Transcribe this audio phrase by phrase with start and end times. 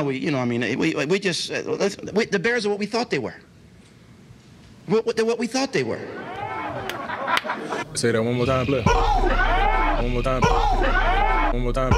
[0.00, 1.62] We, you know, I mean, we, we just, uh,
[2.14, 3.34] we, the Bears are what we thought they were.
[4.86, 6.00] What, they're what we thought they were.
[7.94, 8.66] Say that one more time.
[8.66, 10.42] One more time.
[11.52, 11.92] One more time.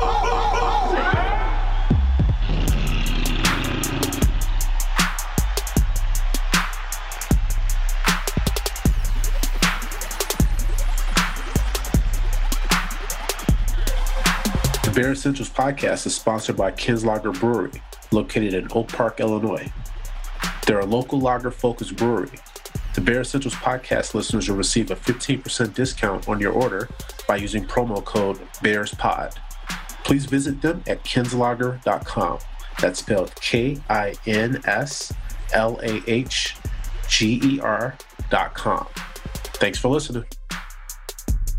[14.95, 17.83] Bear Essentials podcast is sponsored by Kinslahger Brewery,
[18.13, 19.71] located in Oak Park, Illinois.
[20.67, 22.31] They're a local lager focused brewery
[22.95, 26.89] the Bear Essentials podcast listeners will receive a 15% discount on your order
[27.27, 29.35] by using promo code BearsPod.
[30.05, 32.39] Please visit them at kinslahger.com.
[32.81, 35.13] That's spelled K I N S
[35.53, 36.57] L A H
[37.09, 38.87] G E R.com.
[39.55, 40.25] Thanks for listening.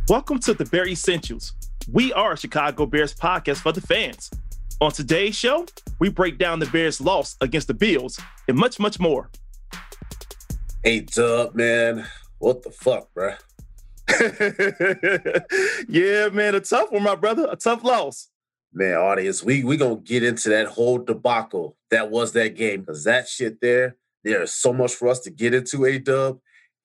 [0.07, 1.53] Welcome to the Bear Essentials.
[1.91, 4.31] We are Chicago Bears podcast for the fans.
[4.81, 5.67] On today's show,
[5.99, 9.29] we break down the Bears' loss against the Bills and much, much more.
[10.83, 12.07] Hey, Dub, man.
[12.39, 13.35] What the fuck, bro?
[15.87, 17.47] yeah, man, a tough one, my brother.
[17.51, 18.29] A tough loss.
[18.73, 23.03] Man, audience, we we gonna get into that whole debacle that was that game because
[23.03, 25.85] that shit there, there is so much for us to get into.
[25.85, 26.39] A Dub,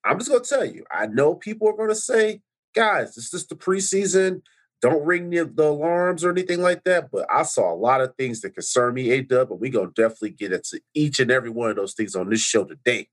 [0.05, 0.85] I'm just gonna tell you.
[0.91, 2.41] I know people are gonna say,
[2.75, 4.43] guys, this is the preseason.
[4.81, 7.11] Don't ring the, the alarms or anything like that.
[7.11, 9.91] But I saw a lot of things that concern me, A Dub, and we gonna
[9.91, 13.07] definitely get into each and every one of those things on this show today.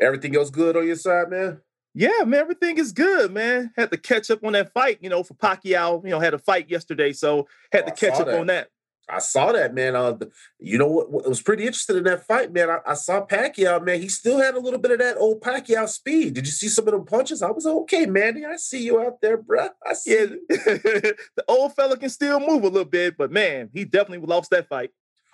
[0.00, 1.60] Everything else good on your side, man?
[1.94, 3.72] Yeah, man, everything is good, man.
[3.76, 6.04] Had to catch up on that fight, you know, for Pacquiao.
[6.04, 8.38] You know, had a fight yesterday, so had oh, to catch up that.
[8.38, 8.68] on that.
[9.08, 9.94] I saw that, man.
[9.94, 10.16] Uh,
[10.58, 12.70] you know what, what, was pretty interesting in that fight, man.
[12.70, 14.00] I, I, saw Pacquiao, man.
[14.00, 16.34] He still had a little bit of that old Pacquiao speed.
[16.34, 17.40] Did you see some of them punches?
[17.40, 18.44] I was like, okay, Manny.
[18.44, 19.68] I see you out there, bro.
[19.86, 20.12] I see.
[20.12, 24.50] Yeah, the old fella can still move a little bit, but man, he definitely lost
[24.50, 24.90] that fight.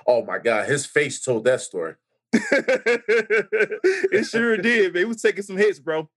[0.06, 1.94] Oh my god, his face told that story.
[2.32, 5.00] it sure did, man.
[5.00, 6.10] He was taking some hits, bro.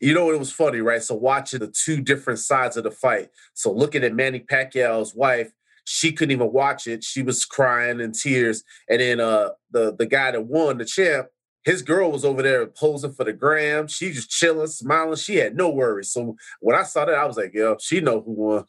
[0.00, 1.02] You know, it was funny, right?
[1.02, 3.28] So watching the two different sides of the fight.
[3.52, 5.52] So looking at Manny Pacquiao's wife,
[5.84, 7.04] she couldn't even watch it.
[7.04, 8.62] She was crying in tears.
[8.88, 11.28] And then uh the the guy that won the champ,
[11.64, 13.86] his girl was over there posing for the gram.
[13.88, 15.16] She just chilling, smiling.
[15.16, 16.12] She had no worries.
[16.12, 18.64] So when I saw that, I was like, "Yo, she know who won."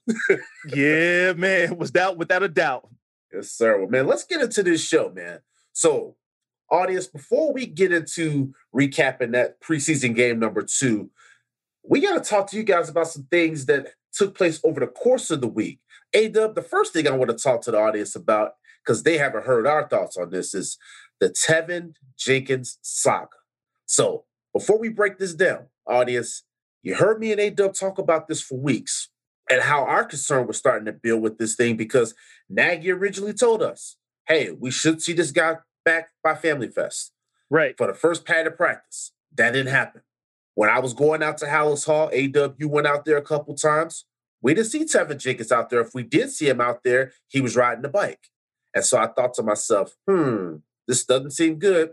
[0.73, 2.87] yeah, man, was that without a doubt.
[3.33, 3.79] Yes, sir.
[3.79, 5.39] Well, man, let's get into this show, man.
[5.73, 6.15] So
[6.69, 11.09] audience, before we get into recapping that preseason game number two,
[11.83, 14.87] we got to talk to you guys about some things that took place over the
[14.87, 15.79] course of the week.
[16.13, 18.53] A Dub, the first thing I want to talk to the audience about,
[18.83, 20.77] because they haven't heard our thoughts on this, is
[21.19, 23.29] the Teven Jenkins saga.
[23.85, 26.43] So before we break this down, audience,
[26.81, 29.09] you heard me and A Dub talk about this for weeks
[29.49, 32.13] and how our concern was starting to build with this thing because
[32.49, 33.97] Nagy originally told us,
[34.27, 37.11] hey, we should see this guy back by Family Fest.
[37.49, 37.75] Right.
[37.77, 39.11] For the first pad of practice.
[39.35, 40.01] That didn't happen.
[40.55, 44.05] When I was going out to Halas Hall, AW went out there a couple times.
[44.43, 45.81] We didn't see Teven Jenkins out there.
[45.81, 48.27] If we did see him out there, he was riding the bike.
[48.75, 51.91] And so I thought to myself, hmm, this doesn't seem good.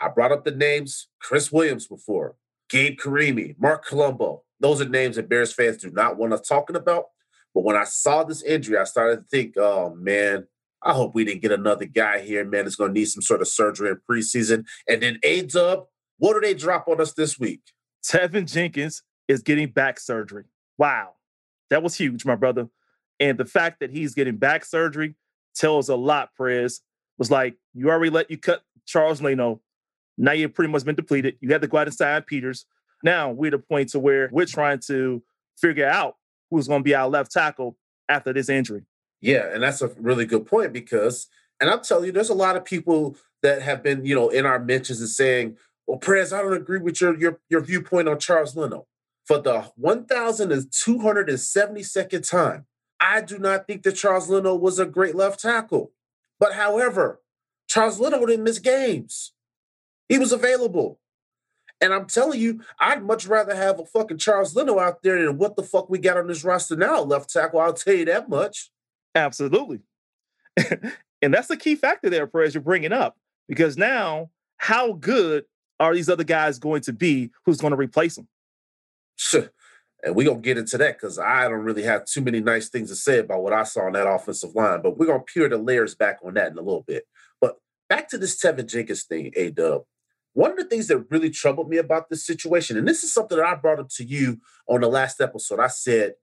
[0.00, 2.36] I brought up the names Chris Williams before,
[2.70, 4.44] Gabe Carimi, Marc Colombo.
[4.60, 7.06] Those are names that Bears fans do not want us talking about.
[7.52, 10.46] But when I saw this injury, I started to think, oh man,
[10.82, 13.40] I hope we didn't get another guy here, man, that's going to need some sort
[13.40, 14.64] of surgery in preseason.
[14.86, 15.86] And then A Dub,
[16.18, 17.62] what do they drop on us this week?
[18.04, 20.44] Teven Jenkins is getting back surgery.
[20.76, 21.14] Wow.
[21.70, 22.68] That was huge, my brother.
[23.20, 25.14] And the fact that he's getting back surgery
[25.54, 26.80] tells a lot, Prez.
[27.18, 29.60] Was like, you already let you cut Charles Leno.
[30.16, 31.36] Now you've pretty much been depleted.
[31.40, 32.64] You had to go out and sign Peters.
[33.02, 35.22] Now we're at a point to where we're trying to
[35.56, 36.16] figure out
[36.50, 37.76] who's going to be our left tackle
[38.08, 38.82] after this injury.
[39.20, 41.28] Yeah, and that's a really good point because,
[41.60, 44.46] and I'm telling you, there's a lot of people that have been, you know, in
[44.46, 45.56] our mentions and saying,
[45.86, 48.86] "Well, Prez, I don't agree with your your your viewpoint on Charles Leno."
[49.28, 52.66] For the 1,272nd time,
[52.98, 55.92] I do not think that Charles Leno was a great left tackle.
[56.40, 57.20] But however,
[57.68, 59.34] Charles Leno didn't miss games.
[60.08, 60.98] He was available.
[61.78, 65.36] And I'm telling you, I'd much rather have a fucking Charles Leno out there than
[65.36, 67.60] what the fuck we got on this roster now, left tackle.
[67.60, 68.70] I'll tell you that much.
[69.14, 69.80] Absolutely.
[70.56, 73.18] and that's the key factor there, Perez, you're bringing up.
[73.46, 75.44] Because now, how good
[75.78, 78.26] are these other guys going to be who's going to replace them?
[80.04, 82.68] And we're going to get into that because I don't really have too many nice
[82.68, 84.80] things to say about what I saw on that offensive line.
[84.80, 87.04] But we're going to peel the layers back on that in a little bit.
[87.40, 87.56] But
[87.88, 89.82] back to this Teven Jenkins thing, A Dub.
[90.34, 93.36] One of the things that really troubled me about this situation, and this is something
[93.36, 96.14] that I brought up to you on the last episode, I said,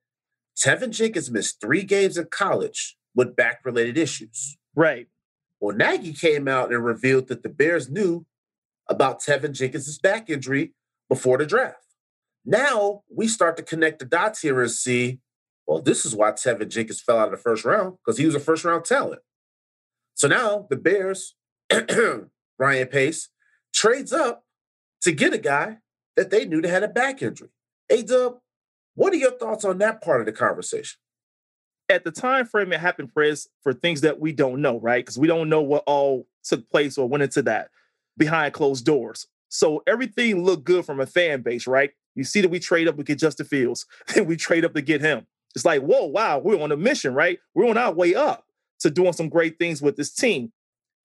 [0.57, 4.57] Teven Jenkins missed three games in college with back related issues.
[4.74, 5.07] Right.
[5.59, 8.25] Well, Nagy came out and revealed that the Bears knew
[8.88, 10.74] about Teven Jenkins' back injury
[11.09, 11.85] before the draft.
[12.45, 15.19] Now we start to connect the dots here and see,
[15.65, 18.36] well, this is why Teven Jenkins fell out of the first round because he was
[18.36, 19.21] a first round talent.
[20.13, 21.36] So now the Bears,
[22.59, 23.30] Ryan Pace,
[23.74, 24.45] trades up
[25.01, 25.77] to get a guy
[26.15, 27.50] that they knew that had a back injury.
[27.89, 28.38] A Dub,
[28.94, 30.98] what are your thoughts on that part of the conversation?
[31.89, 35.03] At the time frame it happened, Chris, for things that we don't know, right?
[35.03, 37.69] Because we don't know what all took place or went into that
[38.18, 39.27] behind closed doors.
[39.50, 41.91] So everything looked good from a fan base, right?
[42.15, 43.85] You see that we trade up, we get Justin Fields,
[44.15, 45.27] and we trade up to get him.
[45.53, 47.39] It's like, whoa, wow, we're on a mission, right?
[47.53, 48.45] We're on our way up
[48.79, 50.51] to doing some great things with this team.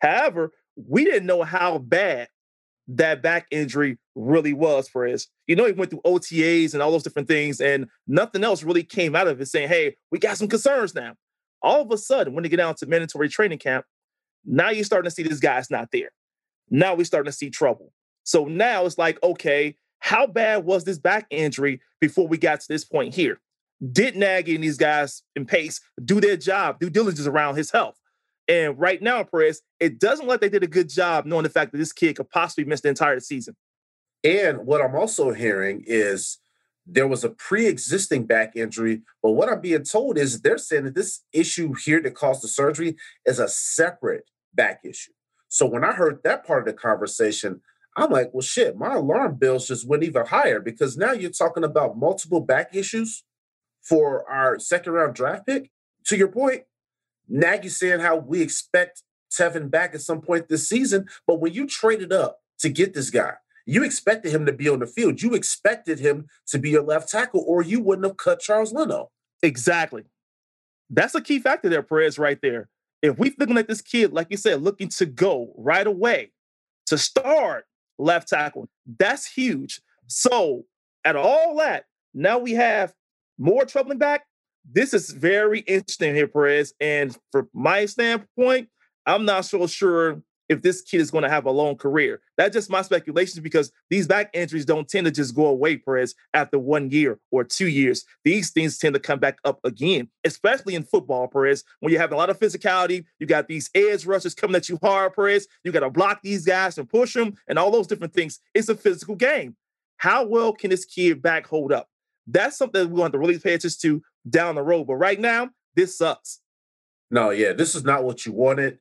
[0.00, 2.28] However, we didn't know how bad
[2.88, 5.28] that back injury really was for us.
[5.46, 8.82] You know, he went through OTAs and all those different things, and nothing else really
[8.82, 11.14] came out of it saying, hey, we got some concerns now.
[11.62, 13.84] All of a sudden, when they get down to mandatory training camp,
[14.44, 16.10] now you're starting to see this guy's not there.
[16.70, 17.92] Now we're starting to see trouble.
[18.24, 22.68] So now it's like, okay, how bad was this back injury before we got to
[22.68, 23.40] this point here?
[23.92, 27.96] Did Nagy and these guys in pace do their job, due diligence around his health?
[28.48, 31.48] And right now, Perez, it doesn't look like they did a good job knowing the
[31.48, 33.56] fact that this kid could possibly miss the entire season.
[34.24, 36.38] And what I'm also hearing is
[36.84, 40.94] there was a pre-existing back injury, but what I'm being told is they're saying that
[40.94, 45.12] this issue here that caused the surgery is a separate back issue.
[45.48, 47.60] So when I heard that part of the conversation,
[47.96, 51.64] I'm like, well, shit, my alarm bells just went even higher because now you're talking
[51.64, 53.24] about multiple back issues
[53.82, 55.70] for our second round draft pick.
[56.06, 56.62] To your point,
[57.28, 61.66] Nagy saying how we expect Teven back at some point this season, but when you
[61.66, 63.34] traded up to get this guy,
[63.66, 65.22] you expected him to be on the field.
[65.22, 69.10] You expected him to be your left tackle, or you wouldn't have cut Charles Leno.
[69.42, 70.04] Exactly.
[70.88, 72.68] That's a key factor there, Perez, right there.
[73.02, 76.32] If we're looking at this kid, like you said, looking to go right away
[76.86, 77.66] to start
[78.00, 78.68] left tackle,
[78.98, 79.80] that's huge.
[80.06, 80.64] So,
[81.04, 82.92] at all that, now we have
[83.38, 84.24] more troubling back
[84.72, 86.74] this is very interesting here, Perez.
[86.80, 88.68] And from my standpoint,
[89.06, 92.20] I'm not so sure if this kid is going to have a long career.
[92.36, 96.16] That's just my speculation because these back injuries don't tend to just go away, Perez,
[96.34, 98.04] after one year or two years.
[98.24, 102.12] These things tend to come back up again, especially in football, Perez, when you have
[102.12, 103.04] a lot of physicality.
[103.20, 105.46] You got these edge rushers coming at you hard, Perez.
[105.62, 108.40] You got to block these guys and push them and all those different things.
[108.52, 109.56] It's a physical game.
[109.98, 111.88] How well can this kid back hold up?
[112.26, 114.88] That's something we want to really pay attention to down the road.
[114.88, 116.40] But right now, this sucks.
[117.08, 118.78] No, yeah, this is not what you wanted.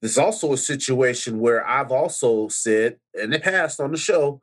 [0.00, 4.40] There's also a situation where I've also said in the past on the show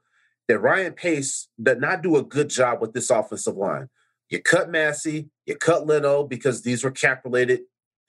[0.48, 3.90] that Ryan Pace did not do a good job with this offensive line.
[4.30, 7.62] You cut Massey, you cut Leno because these were cap related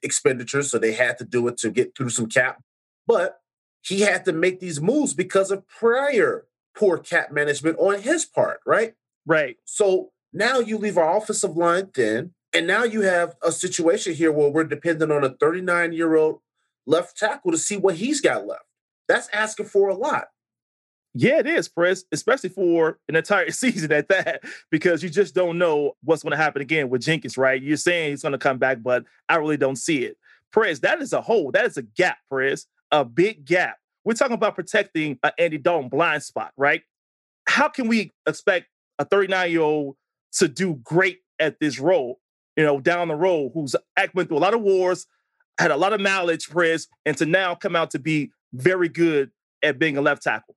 [0.03, 2.63] expenditures, so they had to do it to get through some cap.
[3.07, 3.39] But
[3.83, 6.47] he had to make these moves because of prior
[6.77, 8.95] poor cap management on his part, right?
[9.25, 9.57] Right.
[9.65, 14.33] So now you leave our offensive line thin, and now you have a situation here
[14.33, 16.41] where we're dependent on a 39 year old
[16.87, 18.65] left tackle to see what he's got left.
[19.09, 20.29] That's asking for a lot.
[21.19, 25.59] Yeah, it is, Press, especially for an entire season at that, because you just don't
[25.59, 27.61] know what's going to happen again with Jenkins, right?
[27.61, 30.19] You're saying he's going to come back, but I really don't see it.
[30.53, 31.53] Press, that is a hole.
[31.53, 33.77] That is a gap, Press, a big gap.
[34.05, 36.83] We're talking about protecting an Andy Dalton blind spot, right?
[37.49, 38.67] How can we expect
[38.99, 39.97] a 39 year old
[40.35, 42.21] to do great at this role,
[42.57, 43.75] you know, down the road, who's
[44.15, 45.07] went through a lot of wars,
[45.59, 49.31] had a lot of mileage, Chris, and to now come out to be very good
[49.63, 50.55] at being a left tackle.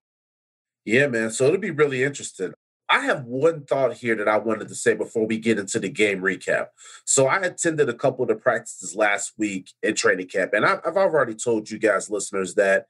[0.86, 1.32] Yeah, man.
[1.32, 2.54] So it'll be really interesting.
[2.90, 5.90] I have one thought here that I wanted to say before we get into the
[5.90, 6.68] game recap.
[7.06, 10.80] So I attended a couple of the practices last week in training camp, and I've,
[10.86, 12.88] I've already told you guys, listeners, that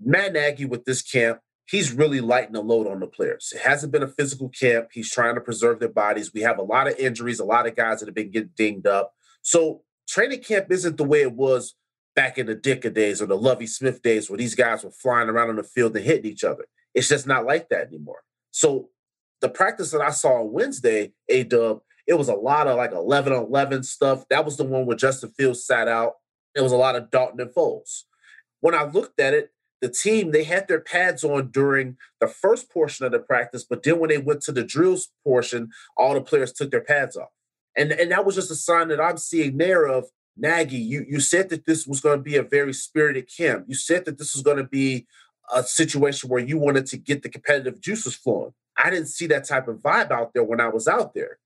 [0.00, 3.52] Matt Nagy with this camp he's really lighting the load on the players.
[3.54, 4.88] It hasn't been a physical camp.
[4.92, 6.32] He's trying to preserve their bodies.
[6.32, 8.86] We have a lot of injuries, a lot of guys that have been getting dinged
[8.86, 9.12] up.
[9.42, 11.74] So training camp isn't the way it was
[12.14, 15.28] back in the Ditka days or the Lovie Smith days where these guys were flying
[15.28, 16.64] around on the field and hitting each other.
[16.94, 18.22] It's just not like that anymore.
[18.50, 18.88] So
[19.40, 22.92] the practice that I saw on Wednesday, A Dub, it was a lot of like
[22.92, 24.24] 11 on 11 stuff.
[24.30, 26.14] That was the one where Justin Fields sat out.
[26.54, 28.04] It was a lot of Dalton and Foles.
[28.60, 29.50] When I looked at it,
[29.82, 33.82] the team they had their pads on during the first portion of the practice, but
[33.82, 37.28] then when they went to the drills portion, all the players took their pads off.
[37.76, 40.06] And and that was just a sign that I'm seeing there of
[40.36, 43.66] Nagy, you you said that this was going to be a very spirited camp.
[43.68, 45.06] You said that this was going to be
[45.54, 48.52] a situation where you wanted to get the competitive juices flowing.
[48.76, 51.38] I didn't see that type of vibe out there when I was out there.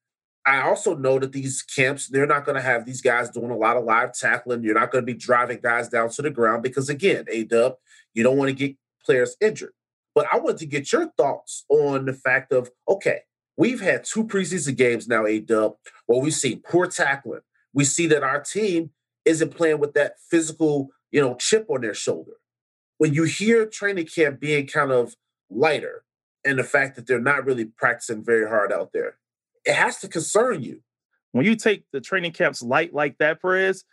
[0.46, 3.56] I also know that these camps, they're not going to have these guys doing a
[3.56, 4.64] lot of live tackling.
[4.64, 7.74] You're not going to be driving guys down to the ground because, again, A dub,
[8.14, 9.74] you don't want to get players injured.
[10.14, 13.20] But I want to get your thoughts on the fact of okay,
[13.60, 15.74] we've had two preseason games now, A dub,
[16.06, 17.42] where we've seen poor tackling.
[17.74, 18.90] We see that our team
[19.26, 22.32] isn't playing with that physical, you know, chip on their shoulder.
[22.96, 25.14] When you hear training camp being kind of
[25.50, 26.04] lighter
[26.42, 29.18] and the fact that they're not really practicing very hard out there,
[29.66, 30.80] it has to concern you.
[31.32, 33.84] When you take the training camps light like that, Perez,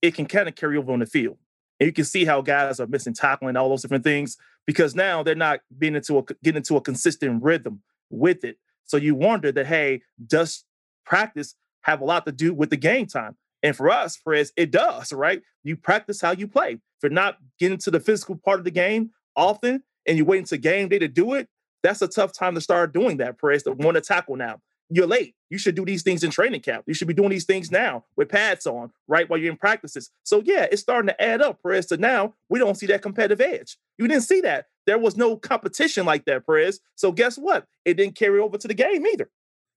[0.00, 1.36] it can kind of carry over on the field.
[1.78, 5.22] And you can see how guys are missing tackling, all those different things, because now
[5.22, 8.56] they're not being into a getting into a consistent rhythm with it.
[8.90, 10.64] So you wonder that, hey, does
[11.06, 13.36] practice have a lot to do with the game time?
[13.62, 15.42] And for us, Perez, it does, right?
[15.62, 16.72] You practice how you play.
[16.72, 20.38] If you're not getting to the physical part of the game often and you wait
[20.38, 21.48] until game day to do it,
[21.84, 25.06] that's a tough time to start doing that, Perez, to want to tackle now you're
[25.06, 25.34] late.
[25.48, 26.84] You should do these things in training camp.
[26.86, 30.10] You should be doing these things now with pads on, right, while you're in practices.
[30.24, 31.88] So yeah, it's starting to add up, Perez.
[31.88, 33.78] So now we don't see that competitive edge.
[33.98, 34.66] You didn't see that.
[34.90, 36.80] There was no competition like that, Perez.
[36.96, 37.64] So guess what?
[37.84, 39.30] It didn't carry over to the game either.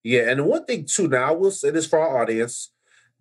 [0.03, 2.71] Yeah, and one thing too, now I will say this for our audience.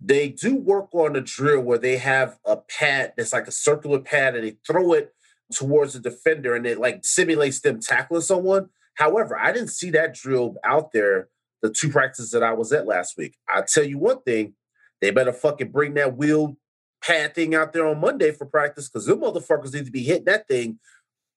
[0.01, 3.99] They do work on a drill where they have a pad that's like a circular
[3.99, 5.13] pad and they throw it
[5.53, 8.71] towards the defender and it like simulates them tackling someone.
[8.95, 11.29] However, I didn't see that drill out there
[11.61, 13.37] the two practices that I was at last week.
[13.55, 14.55] I tell you one thing,
[15.03, 16.57] they better fucking bring that wheel
[17.05, 20.25] pad thing out there on Monday for practice because them motherfuckers need to be hitting
[20.25, 20.79] that thing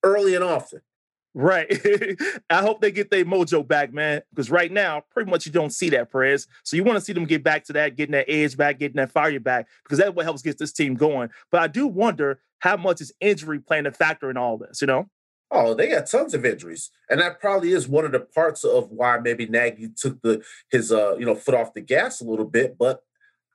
[0.06, 0.80] early and often.
[1.34, 1.70] Right.
[2.50, 4.22] I hope they get their mojo back, man.
[4.30, 6.46] Because right now, pretty much you don't see that, Perez.
[6.64, 8.96] So you want to see them get back to that, getting that edge back, getting
[8.96, 11.28] that fire back, because that's what helps get this team going.
[11.50, 14.86] But I do wonder how much is injury playing a factor in all this, you
[14.86, 15.10] know?
[15.50, 18.90] Oh, they got tons of injuries, and that probably is one of the parts of
[18.90, 22.46] why maybe Nagy took the his uh you know foot off the gas a little
[22.46, 22.76] bit.
[22.76, 23.02] But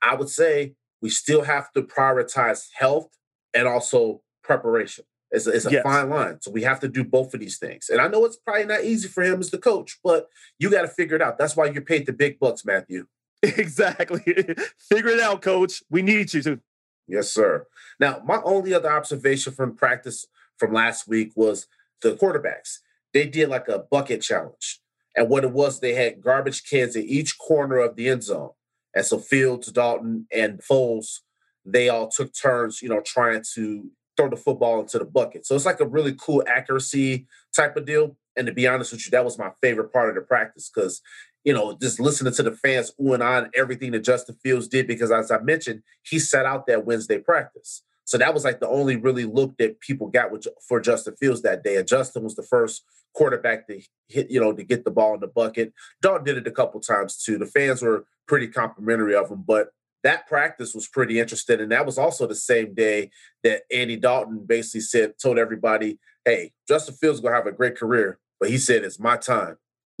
[0.00, 3.10] I would say we still have to prioritize health
[3.52, 5.04] and also preparation.
[5.32, 5.82] It's a, it's a yes.
[5.82, 7.88] fine line, so we have to do both of these things.
[7.88, 10.82] And I know it's probably not easy for him as the coach, but you got
[10.82, 11.38] to figure it out.
[11.38, 13.06] That's why you're paid the big bucks, Matthew.
[13.44, 14.20] Exactly.
[14.78, 15.82] figure it out, coach.
[15.90, 16.60] We need you to.
[17.08, 17.66] Yes, sir.
[17.98, 21.66] Now, my only other observation from practice from last week was
[22.02, 22.78] the quarterbacks.
[23.12, 24.80] They did like a bucket challenge.
[25.16, 28.50] And what it was, they had garbage cans in each corner of the end zone.
[28.94, 31.20] And so Fields, Dalton, and Foles,
[31.64, 33.90] they all took turns, you know, trying to
[34.22, 35.46] throw the football into the bucket.
[35.46, 38.16] So it's like a really cool accuracy type of deal.
[38.36, 41.02] And to be honest with you, that was my favorite part of the practice because,
[41.44, 44.86] you know, just listening to the fans ooh and on everything that Justin Fields did,
[44.86, 47.82] because as I mentioned, he set out that Wednesday practice.
[48.04, 51.42] So that was like the only really look that people got with, for Justin Fields
[51.42, 51.76] that day.
[51.76, 55.20] And Justin was the first quarterback to hit, you know, to get the ball in
[55.20, 55.72] the bucket.
[56.00, 57.38] Dalton did it a couple times too.
[57.38, 59.68] The fans were pretty complimentary of him, but
[60.02, 61.60] that practice was pretty interesting.
[61.60, 63.10] And that was also the same day
[63.44, 68.18] that Andy Dalton basically said, told everybody, hey, Justin Fields gonna have a great career.
[68.40, 69.56] But he said, it's my time.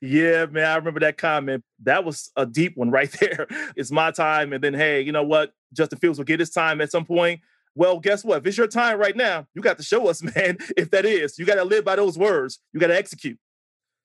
[0.00, 1.62] yeah, man, I remember that comment.
[1.82, 3.46] That was a deep one right there.
[3.76, 4.52] It's my time.
[4.52, 5.52] And then, hey, you know what?
[5.72, 7.40] Justin Fields will get his time at some point.
[7.76, 8.38] Well, guess what?
[8.38, 11.38] If it's your time right now, you got to show us, man, if that is.
[11.38, 12.60] You got to live by those words.
[12.72, 13.38] You got to execute.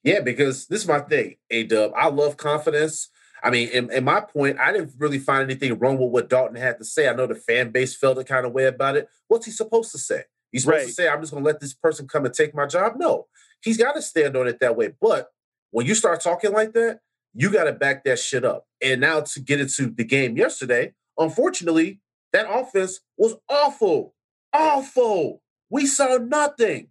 [0.04, 1.92] Yeah, because this is my thing, A Dub.
[1.96, 3.10] I love confidence.
[3.44, 6.56] I mean, in, in, my point, I didn't really find anything wrong with what Dalton
[6.56, 7.08] had to say.
[7.08, 9.08] I know the fan base felt a kind of way about it.
[9.28, 10.24] What's he supposed to say?
[10.52, 10.88] He's supposed right.
[10.88, 12.94] to say, I'm just going to let this person come and take my job?
[12.98, 13.28] No,
[13.62, 14.94] he's got to stand on it that way.
[15.00, 15.30] But
[15.72, 17.00] when you start talking like that,
[17.34, 18.66] you got to back that shit up.
[18.82, 22.00] And now to get into the game yesterday, unfortunately,
[22.34, 24.16] that offense was awful.
[24.52, 25.42] Awful.
[25.70, 26.88] We saw nothing.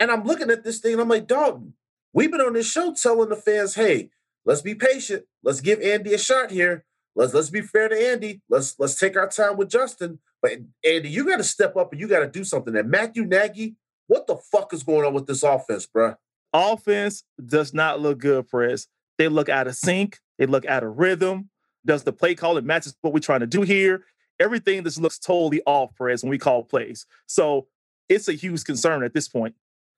[0.00, 1.74] And I'm looking at this thing and I'm like, Dalton,
[2.12, 4.10] we've been on this show telling the fans, hey,
[4.46, 5.24] let's be patient.
[5.42, 6.84] Let's give Andy a shot here.
[7.14, 8.40] Let's let's be fair to Andy.
[8.48, 10.20] Let's let's take our time with Justin.
[10.40, 10.52] But
[10.84, 12.74] Andy, you got to step up and you got to do something.
[12.76, 13.76] And Matthew Nagy,
[14.06, 16.14] what the fuck is going on with this offense, bro?
[16.52, 18.86] Offense does not look good, Press.
[19.18, 20.18] They look out of sync.
[20.38, 21.50] They look out of rhythm.
[21.84, 24.04] Does the play call it matches what we're trying to do here?
[24.38, 27.06] Everything just looks totally off, Press, when we call plays.
[27.26, 27.68] So
[28.08, 29.54] it's a huge concern at this point.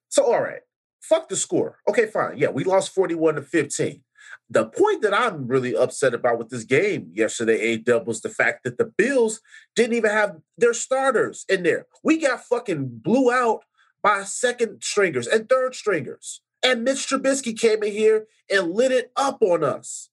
[0.09, 0.61] So, all right,
[1.01, 1.79] fuck the score.
[1.89, 2.39] Okay, fine.
[2.39, 4.03] Yeah, we lost 41 to 15.
[4.51, 8.31] The point that I'm really upset about with this game yesterday, A Dub, was the
[8.31, 9.43] fact that the Bills
[9.77, 11.87] didn't even have their starters in there.
[12.03, 13.65] We got fucking blew out
[14.03, 16.41] by second stringers and third stringers.
[16.63, 20.09] And Mitch Trubisky came in here and lit it up on us.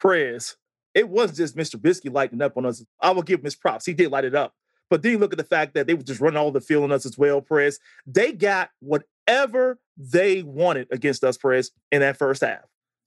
[0.00, 0.56] Prez,
[0.92, 1.76] it wasn't just Mr.
[1.76, 2.84] Trubisky lighting up on us.
[3.00, 3.86] I will give him his props.
[3.86, 4.54] He did light it up.
[4.90, 6.84] But then you look at the fact that they were just running all the field
[6.84, 7.78] on us as well, Prez.
[8.06, 12.64] They got whatever they wanted against us, Prez, in that first half.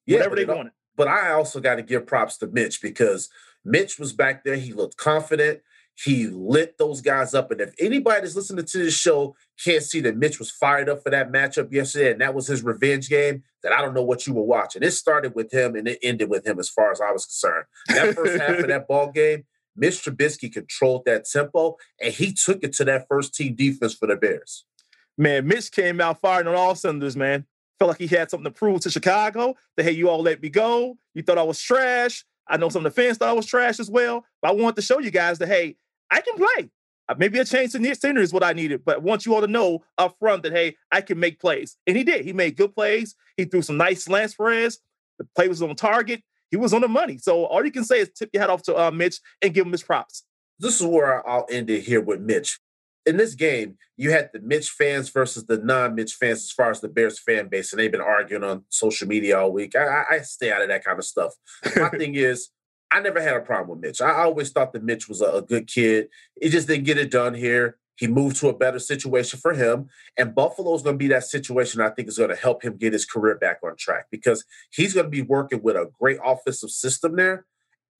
[0.10, 0.74] Yeah, whatever they wanted.
[0.98, 3.30] But I also got to give props to Mitch because
[3.64, 4.56] Mitch was back there.
[4.56, 5.62] He looked confident.
[5.96, 7.52] He lit those guys up.
[7.52, 11.04] And if anybody that's listening to this show can't see that Mitch was fired up
[11.04, 14.26] for that matchup yesterday and that was his revenge game, then I don't know what
[14.26, 14.82] you were watching.
[14.82, 17.66] It started with him and it ended with him as far as I was concerned.
[17.90, 19.44] That first half of that ball game,
[19.76, 24.08] Mitch Trubisky controlled that tempo and he took it to that first team defense for
[24.08, 24.66] the Bears.
[25.18, 27.46] Man, Mitch came out firing on all cylinders, man.
[27.80, 30.50] Felt like he had something to prove to Chicago that, hey, you all let me
[30.50, 30.98] go.
[31.14, 32.26] You thought I was trash.
[32.48, 34.26] I know some of the fans thought I was trash as well.
[34.42, 35.78] But I wanted to show you guys that, hey,
[36.12, 36.70] I can play.
[37.10, 39.42] Uh, maybe a change to center is what I needed, but I want you all
[39.42, 42.24] to know up front that hey, I can make plays, and he did.
[42.24, 43.16] He made good plays.
[43.36, 44.80] He threw some nice slant spreads.
[45.18, 46.22] The play was on target.
[46.52, 47.18] He was on the money.
[47.18, 49.66] So all you can say is tip your hat off to uh, Mitch and give
[49.66, 50.24] him his props.
[50.60, 52.60] This is where I'll end it here with Mitch.
[53.06, 56.82] In this game, you had the Mitch fans versus the non-Mitch fans as far as
[56.82, 59.76] the Bears fan base, and they've been arguing on social media all week.
[59.76, 61.34] I, I stay out of that kind of stuff.
[61.76, 62.50] My thing is,
[62.92, 64.02] I never had a problem with Mitch.
[64.02, 66.10] I always thought that Mitch was a, a good kid.
[66.42, 67.78] He just didn't get it done here.
[68.00, 69.90] He moved to a better situation for him.
[70.18, 72.94] And Buffalo's going to be that situation I think is going to help him get
[72.94, 76.70] his career back on track because he's going to be working with a great offensive
[76.70, 77.46] system there.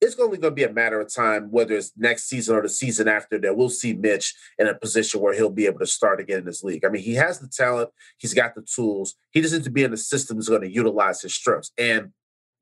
[0.00, 2.70] It's only going to be a matter of time, whether it's next season or the
[2.70, 6.20] season after, that we'll see Mitch in a position where he'll be able to start
[6.20, 6.84] again in this league.
[6.84, 9.16] I mean, he has the talent, he's got the tools.
[9.30, 11.72] He just needs to be in a system that's going to utilize his strengths.
[11.76, 12.12] And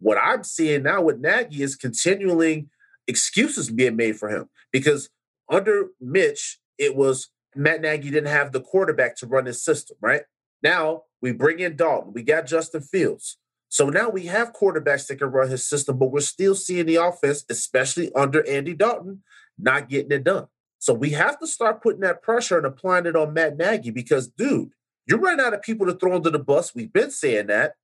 [0.00, 2.70] what I'm seeing now with Nagy is continuing
[3.06, 5.08] excuses being made for him because
[5.50, 10.22] under Mitch, it was Matt Nagy didn't have the quarterback to run his system, right?
[10.62, 13.38] Now we bring in Dalton, we got Justin Fields.
[13.68, 16.96] So now we have quarterbacks that can run his system, but we're still seeing the
[16.96, 19.22] offense, especially under Andy Dalton,
[19.58, 20.46] not getting it done.
[20.78, 24.28] So we have to start putting that pressure and applying it on Matt Nagy because,
[24.28, 24.70] dude,
[25.06, 26.74] you're running out of people to throw under the bus.
[26.74, 27.74] We've been saying that.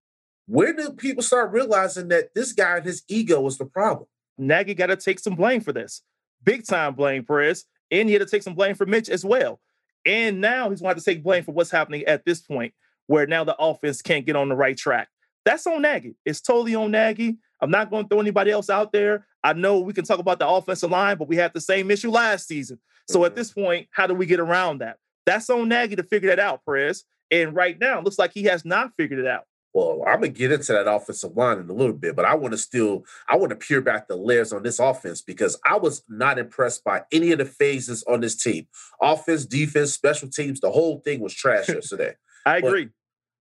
[0.46, 4.06] Where do people start realizing that this guy and his ego is the problem?
[4.36, 6.02] Nagy got to take some blame for this.
[6.42, 7.64] Big time blame, Perez.
[7.90, 9.60] And he had to take some blame for Mitch as well.
[10.04, 12.74] And now he's going to take blame for what's happening at this point,
[13.06, 15.08] where now the offense can't get on the right track.
[15.44, 16.16] That's on Nagy.
[16.24, 17.36] It's totally on Nagy.
[17.60, 19.26] I'm not going to throw anybody else out there.
[19.42, 22.10] I know we can talk about the offensive line, but we had the same issue
[22.10, 22.78] last season.
[23.08, 23.26] So mm-hmm.
[23.26, 24.98] at this point, how do we get around that?
[25.26, 27.04] That's on Nagy to figure that out, Perez.
[27.30, 29.44] And right now, it looks like he has not figured it out.
[29.72, 32.52] Well, I'm gonna get into that offensive line in a little bit, but I want
[32.52, 36.04] to still I want to peel back the layers on this offense because I was
[36.08, 38.68] not impressed by any of the phases on this team.
[39.02, 42.14] Offense, defense, special teams, the whole thing was trash yesterday.
[42.46, 42.90] I agree.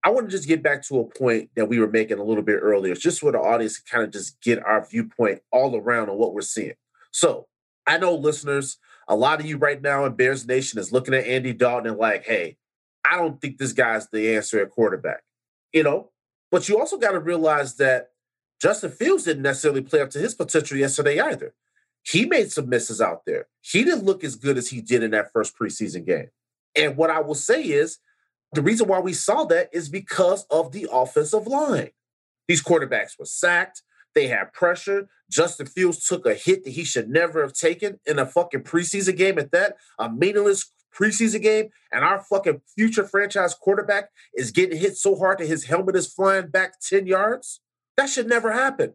[0.04, 2.44] I want to just get back to a point that we were making a little
[2.44, 6.10] bit earlier, just for the audience to kind of just get our viewpoint all around
[6.10, 6.74] on what we're seeing.
[7.12, 7.48] So
[7.88, 11.26] I know listeners, a lot of you right now in Bears Nation is looking at
[11.26, 12.58] Andy Dalton and like, hey,
[13.10, 15.24] I don't think this guy's the answer at quarterback.
[15.72, 16.12] You know,
[16.52, 18.10] but you also got to realize that
[18.62, 21.54] Justin Fields didn't necessarily play up to his potential yesterday either.
[22.04, 23.48] He made some misses out there.
[23.62, 26.30] He didn't look as good as he did in that first preseason game.
[26.76, 28.00] And what I will say is
[28.54, 31.90] the reason why we saw that is because of the offensive line.
[32.48, 33.82] These quarterbacks were sacked.
[34.16, 35.08] They had pressure.
[35.30, 39.18] Justin Fields took a hit that he should never have taken in a fucking preseason
[39.18, 44.78] game at that, a meaningless preseason game and our fucking future franchise quarterback is getting
[44.78, 47.62] hit so hard that his helmet is flying back 10 yards?
[47.98, 48.94] That should never happen.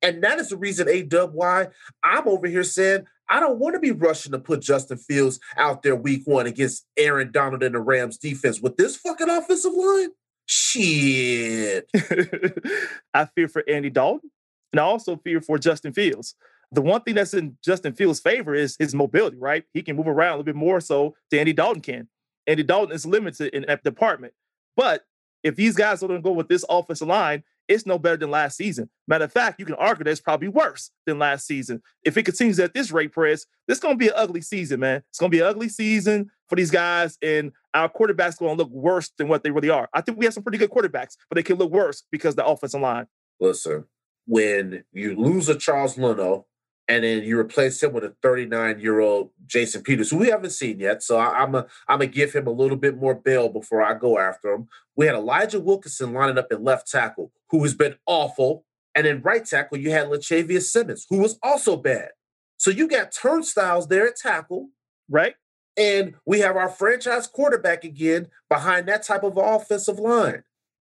[0.00, 1.68] And that is the reason, A dub, why
[2.02, 5.82] I'm over here saying I don't want to be rushing to put Justin Fields out
[5.82, 10.10] there week one against Aaron Donald and the Rams defense with this fucking offensive line.
[10.46, 11.88] Shit.
[13.14, 14.30] I fear for Andy Dalton
[14.72, 16.34] and I also fear for Justin Fields
[16.72, 19.64] the one thing that's in Justin Fields' favor is his mobility, right?
[19.74, 22.08] He can move around a little bit more so than Andy Dalton can.
[22.46, 24.32] Andy Dalton is limited in that department.
[24.74, 25.04] But
[25.42, 28.30] if these guys are going to go with this offensive line, it's no better than
[28.30, 28.88] last season.
[29.08, 31.82] Matter of fact, you can argue that it's probably worse than last season.
[32.04, 34.80] If it continues at this rate, press, this is going to be an ugly season,
[34.80, 35.02] man.
[35.10, 38.62] It's going to be an ugly season for these guys, and our quarterbacks going to
[38.62, 39.88] look worse than what they really are.
[39.92, 42.44] I think we have some pretty good quarterbacks, but they can look worse because the
[42.44, 43.06] offensive line.
[43.40, 43.84] Listen,
[44.26, 46.46] when you lose a Charles Leno,
[46.92, 50.50] and then you replace him with a 39 year old Jason Peters, who we haven't
[50.50, 51.02] seen yet.
[51.02, 53.94] So I, am a, I'm gonna give him a little bit more bail before I
[53.94, 54.68] go after him.
[54.94, 59.22] We had Elijah Wilkinson lining up at left tackle, who has been awful, and in
[59.22, 62.10] right tackle you had Lachavious Simmons, who was also bad.
[62.58, 64.68] So you got turnstiles there at tackle,
[65.08, 65.34] right?
[65.78, 70.44] And we have our franchise quarterback again behind that type of offensive line.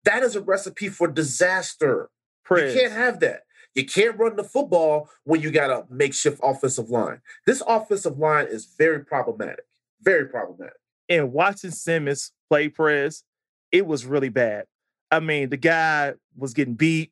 [0.03, 2.09] That is a recipe for disaster.
[2.43, 2.73] Praise.
[2.73, 3.41] You can't have that.
[3.75, 7.21] You can't run the football when you got a makeshift offensive line.
[7.45, 9.65] This offensive line is very problematic.
[10.01, 10.77] Very problematic.
[11.07, 13.23] And watching Simmons play press,
[13.71, 14.65] it was really bad.
[15.09, 17.11] I mean, the guy was getting beat.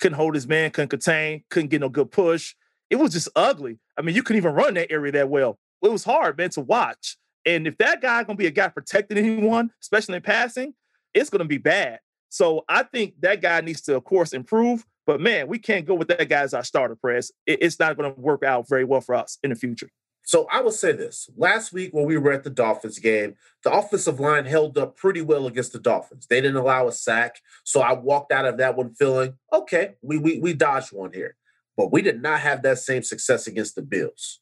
[0.00, 2.54] Couldn't hold his man, couldn't contain, couldn't get no good push.
[2.90, 3.78] It was just ugly.
[3.96, 5.58] I mean, you couldn't even run that area that well.
[5.82, 7.16] It was hard, man, to watch.
[7.46, 10.74] And if that guy gonna be a guy protecting anyone, especially in passing,
[11.12, 12.00] it's gonna be bad.
[12.28, 14.84] So I think that guy needs to, of course, improve.
[15.06, 17.30] But man, we can't go with that guy as our uh, starter press.
[17.46, 19.90] it's not going to work out very well for us in the future.
[20.26, 21.28] So I will say this.
[21.36, 25.20] Last week when we were at the Dolphins game, the offensive line held up pretty
[25.20, 26.26] well against the Dolphins.
[26.26, 27.36] They didn't allow a sack.
[27.62, 31.36] So I walked out of that one feeling, okay, we we, we dodged one here.
[31.76, 34.40] But we did not have that same success against the Bills.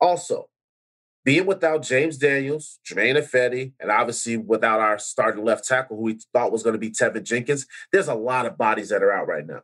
[0.00, 0.48] Also,
[1.24, 6.18] being without James Daniels, Germain Ifedi, and obviously without our starting left tackle, who we
[6.32, 9.28] thought was going to be Teven Jenkins, there's a lot of bodies that are out
[9.28, 9.60] right now.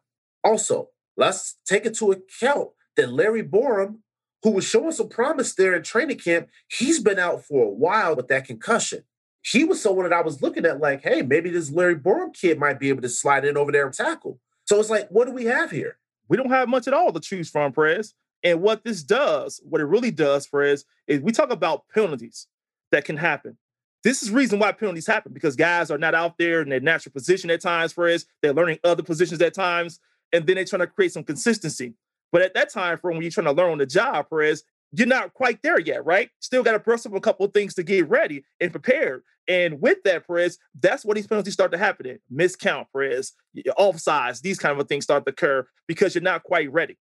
[0.46, 3.98] Also, let's take into account that Larry Borom
[4.42, 8.14] who was showing some promise there in training camp, he's been out for a while
[8.14, 9.02] with that concussion.
[9.42, 12.56] He was someone that I was looking at like, hey, maybe this Larry Borom kid
[12.56, 14.38] might be able to slide in over there and tackle.
[14.64, 15.98] So it's like, what do we have here?
[16.28, 18.14] We don't have much at all to choose from, Prez.
[18.44, 22.46] And what this does, what it really does, Prez, is we talk about penalties
[22.92, 23.58] that can happen.
[24.04, 27.12] This is reason why penalties happen because guys are not out there in their natural
[27.12, 28.26] position at times, Prez.
[28.42, 29.98] They're learning other positions at times,
[30.32, 31.94] and then they're trying to create some consistency.
[32.32, 35.06] But at that time, for when you're trying to learn on the job, Perez, you're
[35.06, 36.30] not quite there yet, right?
[36.40, 39.22] Still got to brush up a couple things to get ready and prepared.
[39.48, 42.18] And with that, Perez, that's what these penalties start to happen in.
[42.32, 43.32] Miscount, Perez,
[43.78, 46.98] offsides, these kind of things start to occur because you're not quite ready.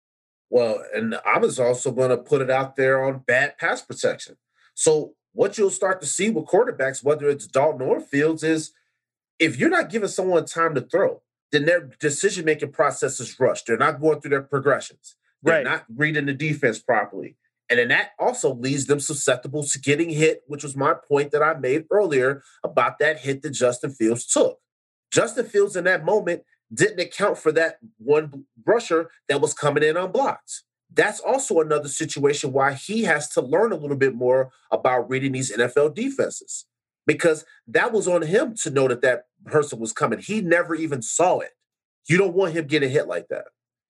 [0.49, 4.37] Well, and I was also going to put it out there on bad pass protection.
[4.73, 8.71] So what you'll start to see with quarterbacks, whether it's Dalton or Fields, is
[9.39, 13.67] if you're not giving someone time to throw, then their decision making process is rushed.
[13.67, 15.15] They're not going through their progressions.
[15.43, 15.63] They're right.
[15.63, 17.35] not reading the defense properly.
[17.69, 21.41] And then that also leaves them susceptible to getting hit, which was my point that
[21.41, 24.59] I made earlier about that hit that Justin Fields took.
[25.09, 29.97] Justin Fields in that moment didn't account for that one rusher that was coming in
[29.97, 30.63] unblocked.
[30.93, 35.31] That's also another situation why he has to learn a little bit more about reading
[35.31, 36.65] these NFL defenses
[37.05, 40.19] because that was on him to know that that person was coming.
[40.19, 41.51] He never even saw it.
[42.07, 43.45] You don't want him getting hit like that.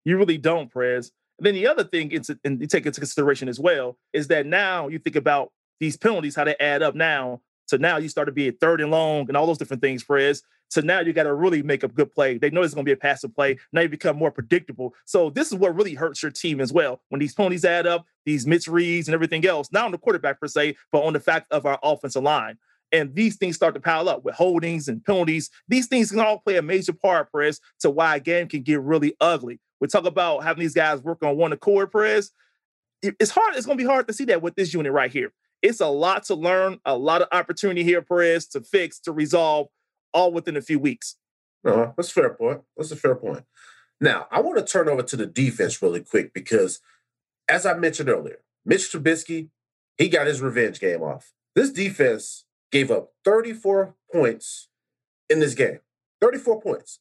[0.06, 1.12] You really don't, Prez.
[1.38, 4.46] And then the other thing, it's, and you take into consideration as well, is that
[4.46, 7.42] now you think about these penalties, how they add up now.
[7.68, 10.04] So now you start to be a third and long and all those different things,
[10.04, 10.44] Prez.
[10.70, 12.38] So now you got to really make a good play.
[12.38, 13.58] They know it's going to be a passive play.
[13.74, 14.94] Now you become more predictable.
[15.06, 17.02] So this is what really hurts your team as well.
[17.10, 20.48] When these penalties add up, these misreads and everything else, not on the quarterback per
[20.48, 22.58] se, but on the fact of our offensive line.
[22.92, 25.50] And these things start to pile up with holdings and penalties.
[25.68, 28.82] These things can all play a major part, Prez, to why a game can get
[28.82, 29.60] really ugly.
[29.80, 32.32] We talk about having these guys work on one accord, Prez.
[33.02, 33.56] It's hard.
[33.56, 35.32] It's going to be hard to see that with this unit right here.
[35.62, 39.68] It's a lot to learn, a lot of opportunity here, Perez, to fix, to resolve,
[40.14, 41.16] all within a few weeks.
[41.66, 42.62] Uh, that's fair point.
[42.76, 43.46] That's a fair point.
[44.00, 46.80] Now, I want to turn over to the defense really quick because,
[47.48, 49.50] as I mentioned earlier, Mitch Trubisky,
[49.98, 51.34] he got his revenge game off.
[51.54, 54.70] This defense gave up 34 points
[55.30, 55.80] in this game.
[56.22, 57.00] 34 points.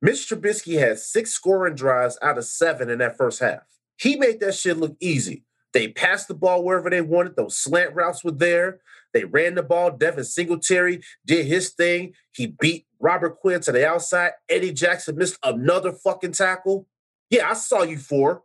[0.00, 3.62] Mitch Trubisky had six scoring drives out of seven in that first half.
[3.96, 5.44] He made that shit look easy.
[5.72, 7.36] They passed the ball wherever they wanted.
[7.36, 8.80] Those slant routes were there.
[9.12, 9.90] They ran the ball.
[9.90, 12.14] Devin Singletary did his thing.
[12.32, 14.32] He beat Robert Quinn to the outside.
[14.48, 16.86] Eddie Jackson missed another fucking tackle.
[17.30, 18.42] Yeah, I saw you four.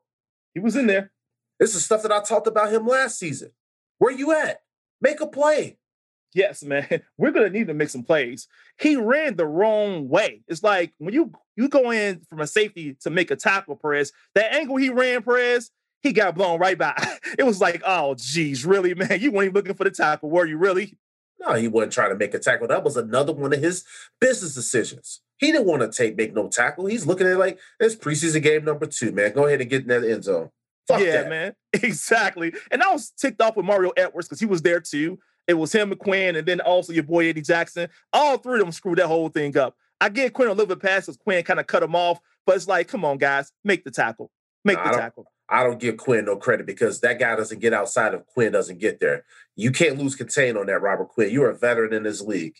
[0.53, 1.11] He was in there.
[1.59, 3.51] This is stuff that I talked about him last season.
[3.97, 4.61] Where you at?
[5.01, 5.77] Make a play.
[6.33, 6.87] Yes, man.
[7.17, 8.47] We're gonna need to make some plays.
[8.79, 10.41] He ran the wrong way.
[10.47, 14.11] It's like when you you go in from a safety to make a tackle, Perez.
[14.35, 16.95] That angle he ran, Perez, he got blown right by.
[17.37, 19.19] It was like, oh, geez, really, man?
[19.19, 20.57] You weren't even looking for the tackle, were you?
[20.57, 20.97] Really?
[21.39, 22.67] No, he wasn't trying to make a tackle.
[22.67, 23.85] That was another one of his
[24.19, 25.21] business decisions.
[25.37, 26.87] He didn't want to take make no tackle.
[26.87, 29.33] He's looking at it like it's preseason game number two, man.
[29.33, 30.49] Go ahead and get in that end zone.
[30.87, 31.29] Fuck yeah, that.
[31.29, 31.53] man.
[31.71, 32.51] Exactly.
[32.71, 35.19] And I was ticked off with Mario Edwards because he was there too.
[35.49, 37.89] It was him and Quinn, and then also your boy Eddie Jackson.
[38.13, 39.75] All three of them screwed that whole thing up.
[39.99, 42.55] I get Quinn a little bit past because Quinn kind of cut him off, but
[42.55, 44.29] it's like, come on, guys, make the tackle.
[44.63, 45.25] Make the tackle.
[45.49, 48.77] I don't give Quinn no credit because that guy doesn't get outside if Quinn doesn't
[48.77, 49.25] get there.
[49.55, 51.31] You can't lose contain on that, Robert Quinn.
[51.31, 52.55] You're a veteran in this league.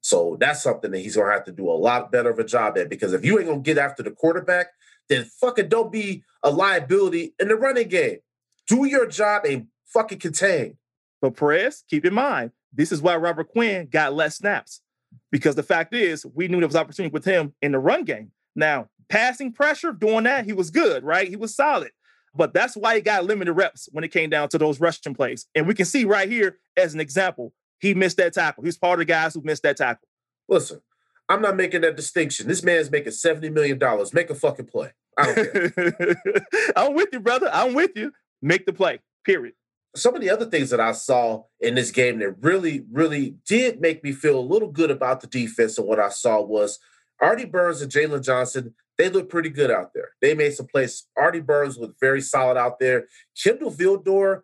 [0.00, 2.76] So that's something that he's gonna have to do a lot better of a job
[2.76, 4.66] at because if you ain't gonna get after the quarterback,
[5.08, 8.18] then fucking don't be a liability in the running game.
[8.66, 10.76] Do your job and fucking contain.
[11.22, 14.82] But Perez, keep in mind, this is why Robert Quinn got less snaps.
[15.30, 18.32] Because the fact is, we knew there was opportunity with him in the run game.
[18.56, 21.28] Now, passing pressure, doing that, he was good, right?
[21.28, 21.92] He was solid.
[22.34, 25.46] But that's why he got limited reps when it came down to those rushing plays.
[25.54, 28.64] And we can see right here as an example, he missed that tackle.
[28.64, 30.08] He's part of the guys who missed that tackle.
[30.48, 30.80] Listen,
[31.28, 32.48] I'm not making that distinction.
[32.48, 33.78] This man's making $70 million.
[34.12, 34.92] Make a fucking play.
[35.18, 36.16] I don't care.
[36.76, 37.50] I'm with you, brother.
[37.52, 38.12] I'm with you.
[38.40, 39.00] Make the play.
[39.24, 39.54] Period.
[39.94, 43.80] Some of the other things that I saw in this game that really, really did
[43.80, 46.78] make me feel a little good about the defense and what I saw was
[47.20, 48.74] Artie Burns and Jaylon Johnson.
[48.98, 50.10] They look pretty good out there.
[50.20, 51.06] They made some plays.
[51.16, 53.06] Artie Burns was very solid out there.
[53.36, 54.42] Kindle Vildor,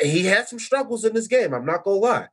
[0.00, 1.52] he had some struggles in this game.
[1.52, 2.28] I'm not gonna lie.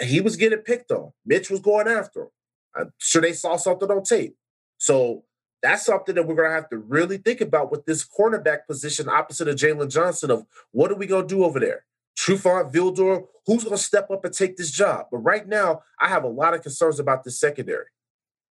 [0.00, 1.12] He was getting picked on.
[1.24, 2.28] Mitch was going after him.
[2.74, 4.36] I'm sure they saw something on tape.
[4.78, 5.24] So
[5.64, 9.08] that's something that we're going to have to really think about with this cornerback position
[9.08, 11.86] opposite of Jaylon Johnson of what are we going to do over there?
[12.18, 15.06] Trufant, Vildor, who's going to step up and take this job?
[15.10, 17.86] But right now, I have a lot of concerns about the secondary.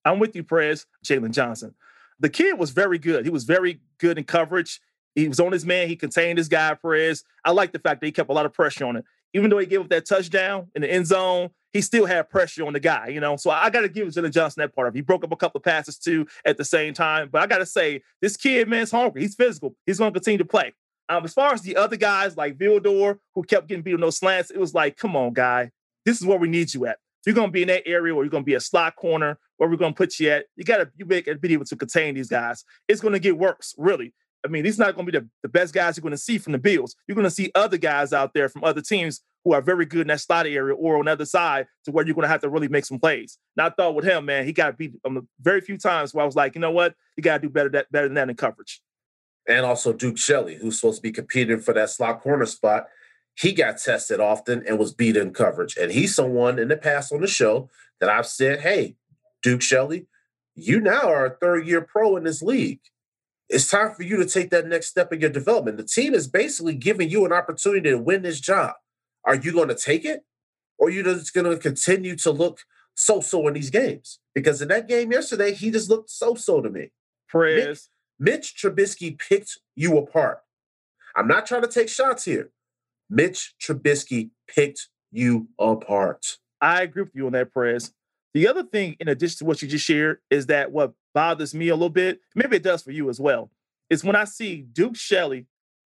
[0.04, 1.76] I'm with you, Prez, Jaylon Johnson.
[2.20, 3.26] The kid was very good.
[3.26, 4.82] He was very good in coverage.
[5.14, 5.88] He was on his man.
[5.90, 7.24] He contained his guy, Perez.
[7.46, 9.06] I like the fact that he kept a lot of pressure on it.
[9.34, 12.66] Even though he gave up that touchdown in the end zone, he still had pressure
[12.66, 13.36] on the guy, you know.
[13.36, 15.00] So I got to give Jaylon Johnson that part of it.
[15.00, 17.30] He broke up a couple of passes too at the same time.
[17.32, 19.22] But I got to say, this kid, man, is hungry.
[19.24, 19.76] He's physical.
[19.86, 20.74] He's going to continue to play.
[21.10, 24.18] Um, as far as the other guys like Vildor, who kept getting beat on those
[24.18, 25.72] slants, it was like, come on, guy,
[26.06, 26.98] this is where we need you at.
[27.22, 28.96] If you're going to be in that area, or you're going to be a slot
[28.96, 31.66] corner, where we're going to put you at, you got to you make be able
[31.66, 32.66] to contain these guys.
[32.88, 34.14] It's going to get worse, really.
[34.46, 36.38] I mean, these not going to be the, the best guys you're going to see
[36.38, 36.96] from the Bills.
[37.08, 40.02] You're going to see other guys out there from other teams who are very good
[40.02, 42.42] in that slot area or on the other side to where you're going to have
[42.42, 43.38] to really make some plays.
[43.58, 46.26] Now, I thought with him, man, he got beat um, very few times where I
[46.26, 46.96] was like, you know what?
[47.18, 48.82] You got to do better, that, better than that in coverage.
[49.48, 52.88] And also Duke Shelley, who's supposed to be competing for that slot corner spot.
[53.36, 55.76] He got tested often and was beat in coverage.
[55.76, 58.96] And he's someone in the past on the show that I've said, hey,
[59.42, 60.08] Duke Shelley,
[60.56, 62.80] you now are a third year pro in this league.
[63.50, 65.78] It's time for you to take that next step in your development.
[65.78, 68.76] The team is basically giving you an opportunity to win this job.
[69.26, 70.24] Are you going to take it?
[70.78, 72.62] Or are you just going to continue to look
[72.96, 74.20] so so in these games?
[74.36, 76.92] Because in that game yesterday, he just looked so so to me.
[77.32, 77.90] Perez.
[78.20, 80.40] Mitch, Mitch Trubisky picked you apart.
[81.16, 82.52] I'm not trying to take shots here.
[83.10, 86.38] Mitch Trubisky picked you apart.
[86.60, 87.94] I agree with you on that, Perez.
[88.34, 91.68] The other thing, in addition to what you just shared, is that what bothers me
[91.70, 93.52] a little bit, maybe it does for you as well,
[93.90, 95.46] is when I see Duke Shelley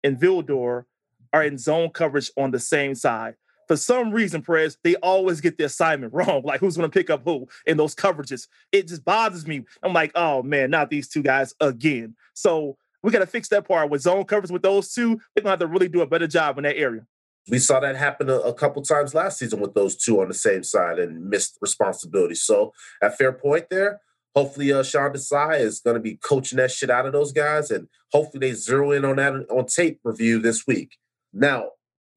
[0.02, 0.84] and Vildor
[1.32, 3.34] are in zone coverage on the same side.
[3.68, 6.42] For some reason, Perez, they always get the assignment wrong.
[6.44, 8.48] Like who's going to pick up who in those coverages?
[8.72, 9.64] It just bothers me.
[9.82, 12.16] I'm like, oh man, not these two guys again.
[12.34, 15.20] So we got to fix that part with zone coverage with those two.
[15.34, 17.06] They're going to have to really do a better job in that area.
[17.48, 20.34] We saw that happen a, a, couple times last season with those two on the
[20.34, 22.34] same side and missed responsibility.
[22.34, 24.00] So at fair point there,
[24.34, 27.70] hopefully uh, Sean Desai is going to be coaching that shit out of those guys,
[27.70, 30.96] and hopefully they zero in on that on tape review this week.
[31.32, 31.70] Now,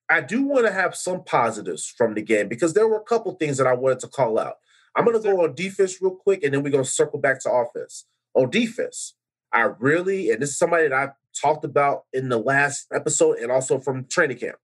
[0.09, 3.33] I do want to have some positives from the game because there were a couple
[3.33, 4.55] things that I wanted to call out.
[4.95, 7.41] I'm going to go on defense real quick, and then we're going to circle back
[7.41, 8.05] to offense.
[8.35, 9.15] On defense,
[9.51, 13.51] I really, and this is somebody that I talked about in the last episode and
[13.51, 14.57] also from training camp.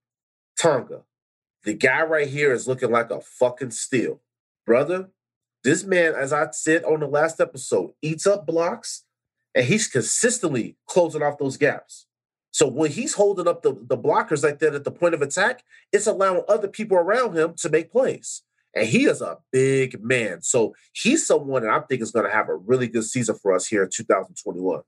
[0.60, 1.02] Tonga,
[1.64, 4.20] the guy right here is looking like a fucking steal.
[4.66, 5.08] Brother,
[5.64, 9.04] this man, as I said on the last episode, eats up blocks
[9.54, 12.06] and he's consistently closing off those gaps.
[12.52, 15.62] So when he's holding up the, the blockers like that at the point of attack,
[15.92, 18.42] it's allowing other people around him to make plays.
[18.74, 20.42] And he is a big man.
[20.42, 23.54] So he's someone that I think is going to have a really good season for
[23.54, 24.82] us here in 2021.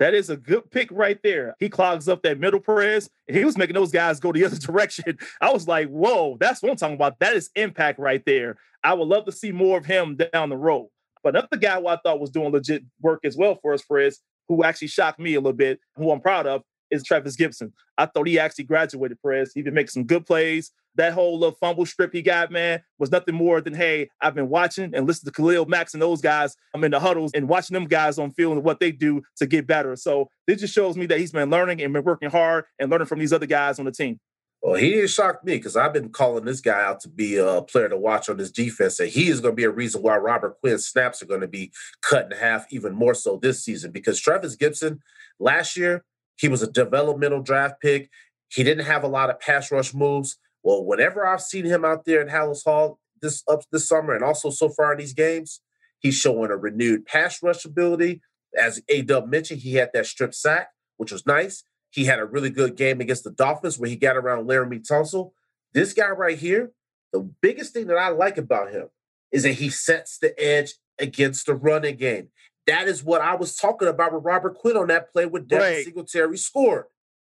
[0.00, 1.54] That is a good pick right there.
[1.58, 4.56] He clogs up that middle Perez, and he was making those guys go the other
[4.56, 5.18] direction.
[5.40, 7.18] I was like, whoa, that's what I'm talking about.
[7.18, 8.56] That is impact right there.
[8.82, 10.88] I would love to see more of him down the road.
[11.22, 14.20] But another guy who I thought was doing legit work as well for us, Perez,
[14.48, 17.72] who actually shocked me a little bit, who I'm proud of, is Trevis Gipson.
[17.98, 19.52] I thought he actually graduated, Perez.
[19.54, 20.72] He been making some good plays.
[20.96, 24.48] That whole little fumble strip he got, man, was nothing more than, hey, I've been
[24.48, 26.56] watching and listening to Khalil Mack and those guys.
[26.74, 29.46] I'm in the huddles and watching them guys on field and what they do to
[29.46, 29.94] get better.
[29.94, 33.06] So this just shows me that he's been learning and been working hard and learning
[33.06, 34.18] from these other guys on the team.
[34.62, 37.62] Well, he didn't shock me because I've been calling this guy out to be a
[37.62, 40.18] player to watch on this defense, and he is going to be a reason why
[40.18, 41.72] Robert Quinn's snaps are going to be
[42.02, 43.90] cut in half even more so this season.
[43.90, 44.98] Because Trevis Gipson
[45.38, 46.04] last year
[46.40, 48.08] he was a developmental draft pick.
[48.48, 50.38] He didn't have a lot of pass rush moves.
[50.62, 54.24] Well, whenever I've seen him out there in Halas Hall this up this summer and
[54.24, 55.60] also so far in these games,
[55.98, 58.22] he's showing a renewed pass rush ability.
[58.58, 61.62] As A Dub mentioned, he had that strip sack, which was nice.
[61.90, 65.32] He had a really good game against the Dolphins where he got around Laremy Tunsil.
[65.74, 66.72] This guy right here,
[67.12, 68.88] the biggest thing that I like about him
[69.30, 72.28] is that he sets the edge against the running game.
[72.66, 75.64] That is what I was talking about with Robert Quinn on that play with Devin
[75.64, 75.84] right.
[75.84, 76.84] Singletary scored.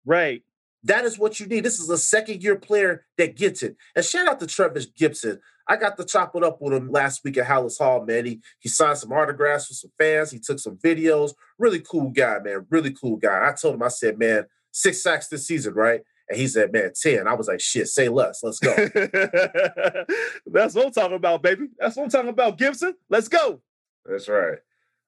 [0.05, 0.43] Right.
[0.85, 1.65] That is what you need.
[1.65, 3.77] This is a second year player that gets it.
[3.95, 5.39] And shout out to Trevis Gipson.
[5.69, 8.27] I got to chop it up with him last week at Halas Hall, man.
[8.27, 10.33] He, he signed some autographs with some fans.
[10.33, 11.35] He took some videos.
[11.57, 12.67] Really cool guy, man.
[12.69, 13.49] Really cool guy.
[13.49, 16.01] I told him, I said, man, six sacks this season, right?
[16.29, 17.29] And he said, man, 10.
[17.29, 18.43] I was like, shit, say less.
[18.43, 18.75] Let's go.
[20.47, 21.69] That's what I'm talking about, baby.
[21.79, 22.95] That's what I'm talking about, Gipson.
[23.09, 23.61] Let's go.
[24.05, 24.59] That's right.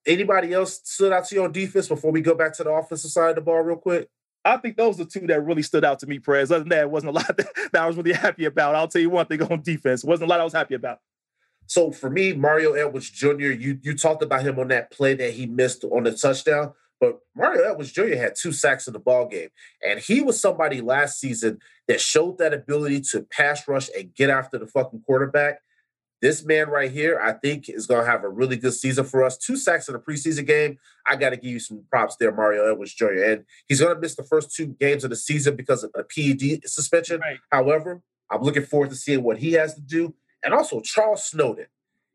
[0.07, 3.11] Anybody else stood out to you on defense before we go back to the offensive
[3.11, 4.09] side of the ball real quick?
[4.45, 6.53] I think those are two that really stood out to me, Prez.
[6.53, 8.75] Other than that, it wasn't a lot that, that I was really happy about.
[8.75, 10.05] I'll tell you one thing on defense.
[10.05, 10.99] It wasn't a lot I was happy about.
[11.67, 15.33] So for me, Mario Edwards Jr., you you talked about him on that play that
[15.33, 16.75] he missed on the touchdown.
[17.01, 18.17] But Mario Edwards Jr.
[18.17, 19.49] had two sacks in the ball game,
[19.87, 24.31] and he was somebody last season that showed that ability to pass rush and get
[24.31, 25.61] after the fucking quarterback.
[26.22, 29.24] This man right here, I think, is going to have a really good season for
[29.24, 29.37] us.
[29.37, 30.79] Two sacks in a preseason game.
[31.07, 33.22] I got to give you some props there, Mario Edwards Jr.
[33.24, 36.03] And he's going to miss the first two games of the season because of a
[36.03, 37.20] PED suspension.
[37.20, 37.38] Right.
[37.50, 38.00] However,
[38.31, 40.14] I'm looking forward to seeing what he has to do.
[40.42, 41.66] And also, Charles Snowden.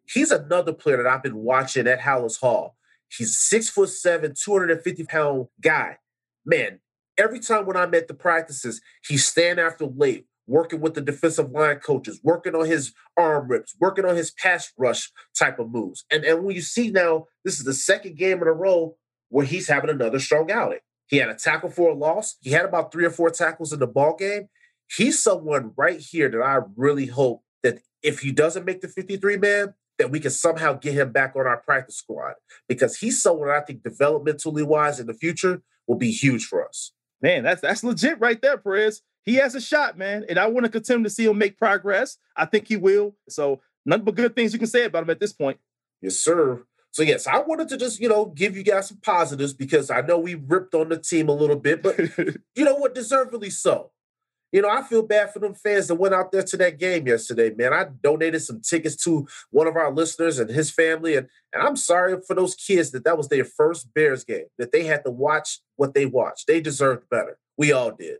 [0.08, 2.76] He's another player that I've been watching at Halas Hall.
[3.10, 5.98] He's six foot seven, 250 pound guy.
[6.46, 6.80] Man,
[7.18, 11.52] every time when I'm at the practices, he's staying after late, working with the defensive
[11.52, 16.06] line coaches, working on his arm rips, working on his pass rush type of moves.
[16.12, 18.96] And, and when you see now, this is the second game in a row
[19.30, 20.80] where he's having another strong outing.
[21.08, 22.36] He had a tackle for a loss.
[22.42, 24.50] He had about three or four tackles in the ball game.
[24.96, 29.38] He's someone right here that I really hope that if he doesn't make the 53
[29.38, 32.34] man, that we can somehow get him back on our practice squad
[32.68, 36.94] because he's someone I think developmentally wise in the future will be huge for us.
[37.22, 39.02] Man, that's that's legit right there, Perez.
[39.24, 42.18] He has a shot, man, and I want to continue to see him make progress.
[42.36, 43.16] I think he will.
[43.28, 45.60] So, nothing but good things you can say about him at this point.
[46.02, 46.64] Yes, sir.
[46.92, 50.02] So yes, I wanted to just you know give you guys some positives because I
[50.02, 51.98] know we ripped on the team a little bit, but
[52.56, 53.92] you know what, deservedly so.
[54.52, 57.08] You know, I feel bad for them fans that went out there to that game
[57.08, 57.72] yesterday, man.
[57.72, 61.76] I donated some tickets to one of our listeners and his family, and, and I'm
[61.76, 65.12] sorry for those kids that that was their first Bears game, that they had to
[65.12, 66.48] watch what they watched.
[66.48, 67.38] They deserved better.
[67.58, 68.18] We all did.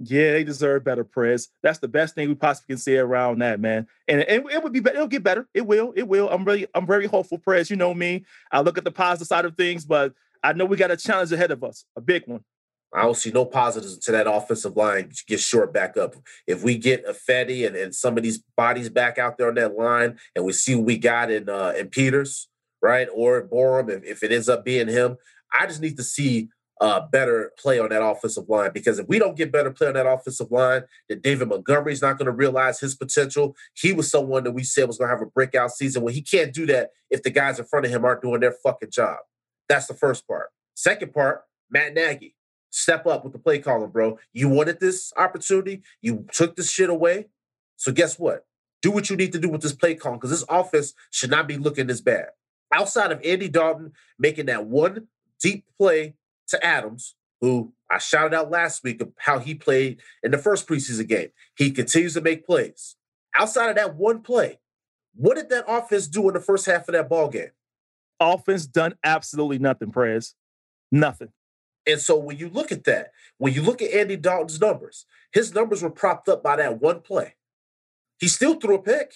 [0.00, 1.48] Yeah, they deserve better, Prez.
[1.62, 3.88] That's the best thing we possibly can say around that, man.
[4.06, 4.96] And it, it would be better.
[4.96, 5.48] It'll get better.
[5.54, 5.92] It will.
[5.96, 6.30] It will.
[6.30, 7.68] I'm really, I'm very hopeful, Prez.
[7.68, 8.24] You know me.
[8.52, 11.32] I look at the positive side of things, but I know we got a challenge
[11.32, 12.44] ahead of us, a big one.
[12.94, 16.14] I don't see no positives to that offensive line get short back up.
[16.46, 19.76] If we get Ifedi and, and some of these bodies back out there on that
[19.76, 22.48] line, and we see what we got in uh, in Peters,
[22.80, 25.16] right, or Borom, if, if it ends up being him,
[25.52, 26.48] I just need to see
[26.80, 29.94] uh, better play on that offensive line because if we don't get better play on
[29.94, 33.56] that offensive line, then David Montgomery's not going to realize his potential.
[33.74, 36.02] He was someone that we said was going to have a breakout season.
[36.02, 38.52] Well, he can't do that if the guys in front of him aren't doing their
[38.52, 39.18] fucking job.
[39.68, 40.50] That's the first part.
[40.74, 42.34] Second part, Matt Nagy
[42.70, 44.18] step up with the play calling, bro.
[44.32, 47.26] You wanted this opportunity, you took this shit away.
[47.76, 48.46] So guess what?
[48.82, 51.48] Do what you need to do with this play calling because this offense should not
[51.48, 52.28] be looking this bad.
[52.72, 55.08] Outside of Andy Dalton making that one
[55.40, 56.14] deep play
[56.48, 60.66] to Adams, who I shouted out last week of how he played in the first
[60.66, 61.28] preseason game.
[61.56, 62.96] He continues to make plays.
[63.38, 64.58] Outside of that one play,
[65.14, 67.50] what did that offense do in the first half of that ball game?
[68.20, 70.34] Offense done absolutely nothing, Prez.
[70.90, 71.28] Nothing.
[71.86, 75.54] And so when you look at that, when you look at Andy Dalton's numbers, his
[75.54, 77.34] numbers were propped up by that one play.
[78.18, 79.14] He still threw a pick.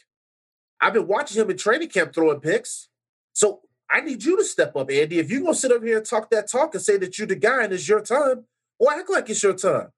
[0.81, 2.88] I've been watching him in training camp throwing picks.
[3.33, 3.61] So
[3.92, 5.18] I need you to step up, Andy.
[5.18, 7.37] If you're gonna sit up here and talk that talk and say that you're the
[7.37, 8.46] guy and it's your time,
[8.78, 9.88] well, act like it's your time.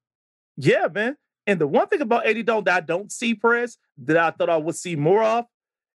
[0.57, 1.15] Yeah, man.
[1.47, 4.49] And the one thing about Andy Dalton that I don't see, Prez, that I thought
[4.49, 5.45] I would see more of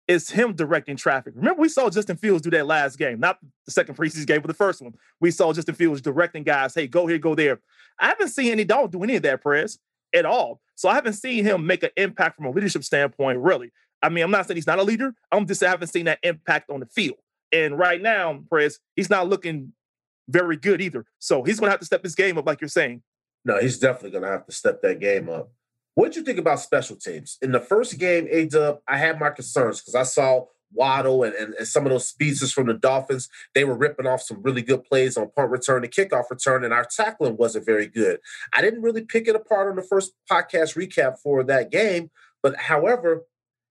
[0.07, 1.33] is him directing traffic.
[1.35, 4.47] Remember, we saw Justin Fields do that last game, not the second preseason game, but
[4.47, 4.93] the first one.
[5.19, 7.59] We saw Justin Fields directing guys, hey, go here, go there.
[7.99, 9.77] I haven't seen Andy Dalton do any of that, Prez,
[10.15, 10.61] at all.
[10.75, 13.71] So I haven't seen him make an impact from a leadership standpoint, really.
[14.01, 15.13] I mean, I'm not saying he's not a leader.
[15.31, 17.17] I'm just I haven't seen that impact on the field.
[17.51, 19.73] And right now, Prez, he's not looking
[20.27, 21.05] very good either.
[21.19, 23.01] So he's going to have to step his game up, like you're saying.
[23.45, 25.51] No, he's definitely going to have to step that game up.
[25.95, 27.37] What did you think about special teams?
[27.41, 31.33] In the first game, A Dub, I had my concerns because I saw Waddle and,
[31.33, 33.27] and, and, some of those speedsters from the Dolphins.
[33.55, 36.73] They were ripping off some really good plays on punt return and kickoff return, and
[36.73, 38.19] our tackling wasn't very good.
[38.53, 42.11] I didn't really pick it apart on the first podcast recap for that game,
[42.43, 43.25] but however,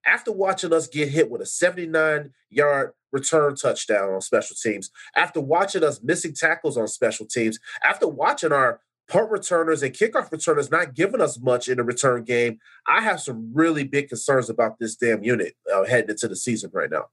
[0.05, 5.41] after watching us get hit with a 79 yard return touchdown on special teams, after
[5.41, 10.71] watching us missing tackles on special teams, after watching our punt returners and kickoff returners
[10.71, 14.79] not giving us much in the return game, I have some really big concerns about
[14.79, 17.07] this damn unit uh, heading into the season right now.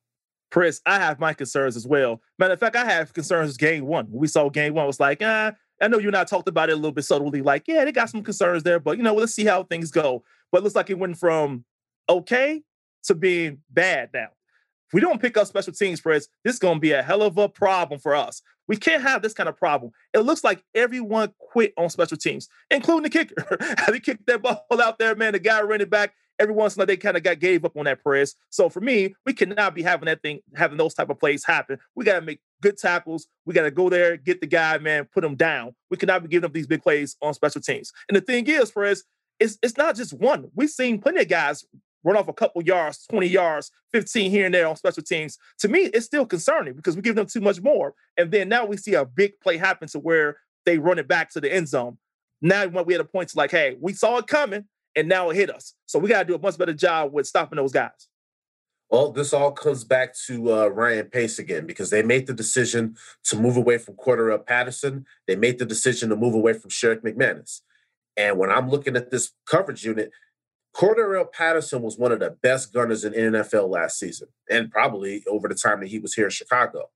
[0.52, 2.22] Chris, I have my concerns as well.
[2.38, 4.08] Matter of fact, I have concerns game one.
[4.10, 6.74] We saw game one was like, ah, I know you and I talked about it
[6.74, 9.34] a little bit subtly, like, yeah, they got some concerns there, but you know, let's
[9.34, 10.24] see how things go.
[10.52, 11.66] But it looks like it went from
[12.08, 12.64] okay
[13.06, 14.30] to being bad now.
[14.88, 17.24] If we don't pick up special teams, Fred, this is going to be a hell
[17.24, 18.42] of a problem for us.
[18.68, 19.92] We can't have this kind of problem.
[20.14, 23.58] It looks like everyone quit on special teams, including the kicker.
[23.94, 25.34] He kicked that ball out there, man.
[25.34, 26.14] The guy ran it back.
[26.38, 28.36] Every once in a while, they kind of got gave up on that press.
[28.50, 31.80] So for me, we cannot be having that thing, having those type of plays happen.
[31.96, 33.28] We got to make good tackles.
[33.46, 35.76] We got to go there, get the guy, man, put him down.
[35.90, 37.94] We cannot be giving up these big plays on special teams.
[38.10, 39.06] And the thing is, Perez,
[39.40, 40.50] it's, it's not just one.
[40.56, 41.66] We've seen plenty of guys
[42.06, 45.38] run off a couple yards, 20 yards, 15 here and there on special teams.
[45.60, 47.96] To me, it's still concerning because we give them too much more.
[48.16, 51.32] And then now we see a big play happen to where they run it back
[51.32, 51.98] to the end zone.
[52.42, 55.36] Now we had a point to like, hey, we saw it coming and now it
[55.36, 55.74] hit us.
[55.88, 58.08] So we got to do a much better job with stopping those guys.
[58.90, 62.96] Well, this all comes back to uh, Ryan Pace again because they made the decision
[63.26, 65.06] to move away from Cordarrelle Patterson.
[65.28, 67.62] They made the decision to move away from Sherrick McManis.
[68.16, 70.12] And when I'm looking at this coverage unit,
[70.76, 75.48] Cordarrelle Patterson was one of the best gunners in NFL last season, and probably over
[75.48, 76.90] the time that he was here in Chicago.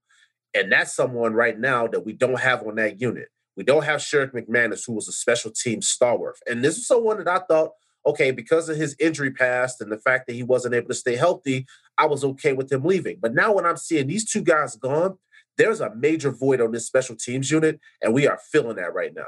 [0.53, 3.30] And that's someone right now that we don't have on that unit.
[3.55, 6.38] We don't have Sherrick McManis, who was a special team stalwart.
[6.47, 7.71] And this is someone that I thought
[8.05, 11.15] okay, because of his injury past and the fact that he wasn't able to stay
[11.15, 11.65] healthy,
[11.97, 13.17] I was okay with him leaving.
[13.21, 15.17] But now when I'm seeing these two guys gone,
[15.57, 19.13] there's a major void on this special teams unit, and we are filling that right
[19.13, 19.27] now.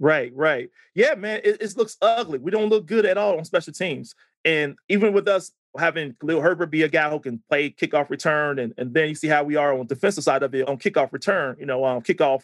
[0.00, 0.70] Right, right.
[0.94, 2.38] Yeah, man, it, it looks ugly.
[2.38, 4.14] We don't look good at all on special teams.
[4.44, 8.58] And even with us having Khalil Herbert be a guy who can play kickoff return,
[8.58, 11.12] and, and then you see how we are on defensive side of it on kickoff
[11.12, 12.42] return, you know, um, kickoff,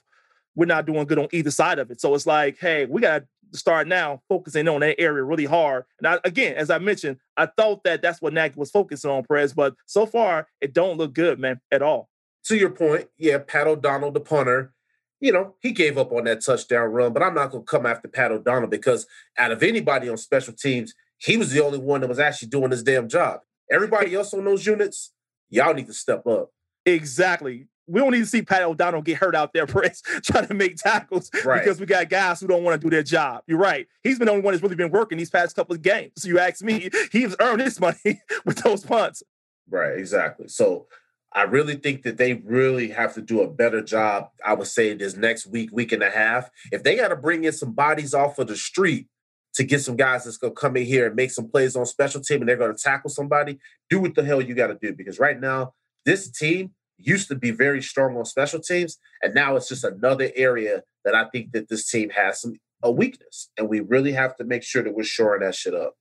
[0.55, 2.01] we're not doing good on either side of it.
[2.01, 3.23] So it's like, hey, we got
[3.53, 5.85] to start now focusing on that area really hard.
[5.99, 9.25] And I, again, as I mentioned, I thought that that's what Nagy was focusing on,
[9.25, 12.09] Perez, but so far it don't look good, man, at all.
[12.45, 14.73] To your point, yeah, Pat O'Donnell, the punter,
[15.21, 17.87] you know, he gave up on that touchdown run, but I'm not going to come
[17.87, 19.07] after Pat O'Donnell because
[19.39, 22.71] out of anybody on special teams, he was the only one that was actually doing
[22.71, 23.41] his damn job.
[23.71, 25.13] Everybody else on those units,
[25.49, 26.51] y'all need to step up.
[26.87, 30.55] Exactly we don't need to see Pat O'Donnell get hurt out there, Prince, trying to
[30.55, 31.61] make tackles right.
[31.61, 33.43] because we got guys who don't want to do their job.
[33.47, 33.87] You're right.
[34.03, 36.13] He's been the only one that's really been working these past couple of games.
[36.17, 39.23] So you ask me, he's earned his money with those punts.
[39.69, 40.49] Right, exactly.
[40.49, 40.87] So
[41.33, 44.93] I really think that they really have to do a better job, I would say,
[44.95, 46.51] this next week, week and a half.
[46.73, 49.07] If they got to bring in some bodies off of the street
[49.55, 51.87] to get some guys that's going to come in here and make some plays on
[51.87, 53.59] special team and they're going to tackle somebody,
[53.89, 54.93] do what the hell you got to do.
[54.93, 55.73] Because right now,
[56.05, 60.31] this team used to be very strong on special teams, and now it's just another
[60.35, 64.37] area that I think that this team has some a weakness, and we really have
[64.37, 65.95] to make sure that we're shoring that shit up.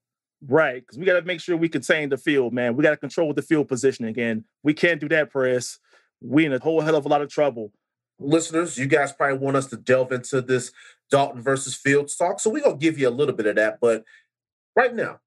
[0.48, 2.76] Right, because we got to make sure we contain the field, man.
[2.76, 5.80] We got to control the field positioning, and we can't do that, press.
[6.22, 7.72] We in a whole hell of a lot of trouble.
[8.20, 10.72] Listeners, you guys probably want us to delve into this
[11.10, 13.80] Dalton versus Fields talk, so we're gonna give you a little bit of that.
[13.82, 14.04] But
[14.76, 15.20] right now,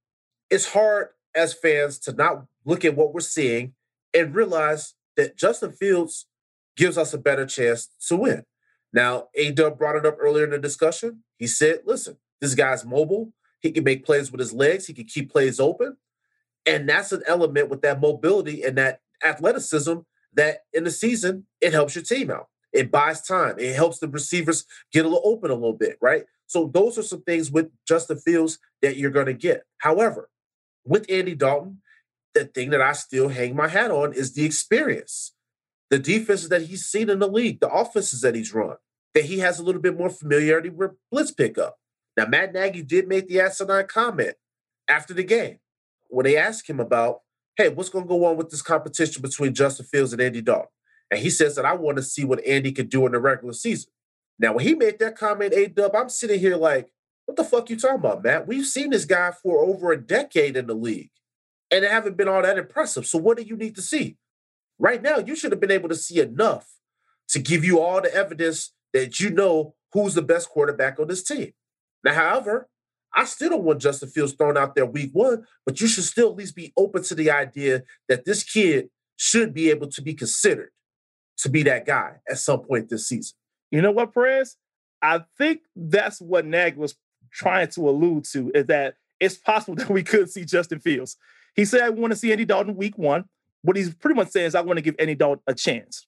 [0.51, 3.75] it's hard as fans to not look at what we're seeing
[4.15, 6.27] and realize that Justin Fields
[6.77, 8.45] gives us a better chance to win.
[8.93, 11.23] Now, A Dub brought it up earlier in the discussion.
[11.39, 13.33] He said, listen, this guy's mobile.
[13.63, 15.97] He can make plays with his legs, he can keep plays open.
[16.67, 19.95] And that's an element with that mobility and that athleticism
[20.35, 22.49] that in the season, it helps your team out.
[22.73, 23.57] It buys time.
[23.59, 26.25] It helps the receivers get a little open a little bit, right?
[26.47, 29.65] So those are some things with Justin Fields that you're going to get.
[29.79, 30.29] However,
[30.85, 31.83] with Andy Dalton,
[32.35, 35.33] the thing that I still hang my hat on is the experience,
[35.91, 38.77] the defenses that he's seen in the league, the offenses that he's run,
[39.15, 41.77] that he has a little bit more familiarity with blitz pickup.
[42.17, 44.35] Now, Matt Nagy did make the asinine comment
[44.89, 45.59] after the game
[46.09, 47.21] when they asked him about,
[47.57, 50.69] hey, what's going to go on with this competition between Justin Fields and Andy Dalton?
[51.11, 53.53] And he says that I want to see what Andy can do in the regular
[53.53, 53.93] season.
[54.39, 56.91] Now, when he made that comment, A Dub, I'm sitting here like,
[57.27, 58.47] what the fuck you talking about, Matt?
[58.47, 61.11] We've seen this guy for over a decade in the league
[61.71, 63.07] and it haven't been all that impressive.
[63.07, 64.19] So what do you need to see?
[64.79, 66.69] Right now, you should have been able to see enough
[67.29, 71.23] to give you all the evidence that you know who's the best quarterback on this
[71.23, 71.53] team.
[72.05, 72.68] Now, however,
[73.14, 76.30] I still don't want Justin Fields thrown out there week one, but you should still
[76.30, 80.14] at least be open to the idea that this kid should be able to be
[80.14, 80.70] considered
[81.38, 83.36] to be that guy at some point this season.
[83.70, 84.57] You know what, Perez?
[85.03, 86.94] I think that's what Nag was
[87.30, 91.16] trying to allude to is that it's possible that we could see Justin Fields.
[91.55, 93.24] He said, I want to see Andy Dalton week one.
[93.62, 96.07] What he's pretty much saying is, I want to give Andy Dalton a chance.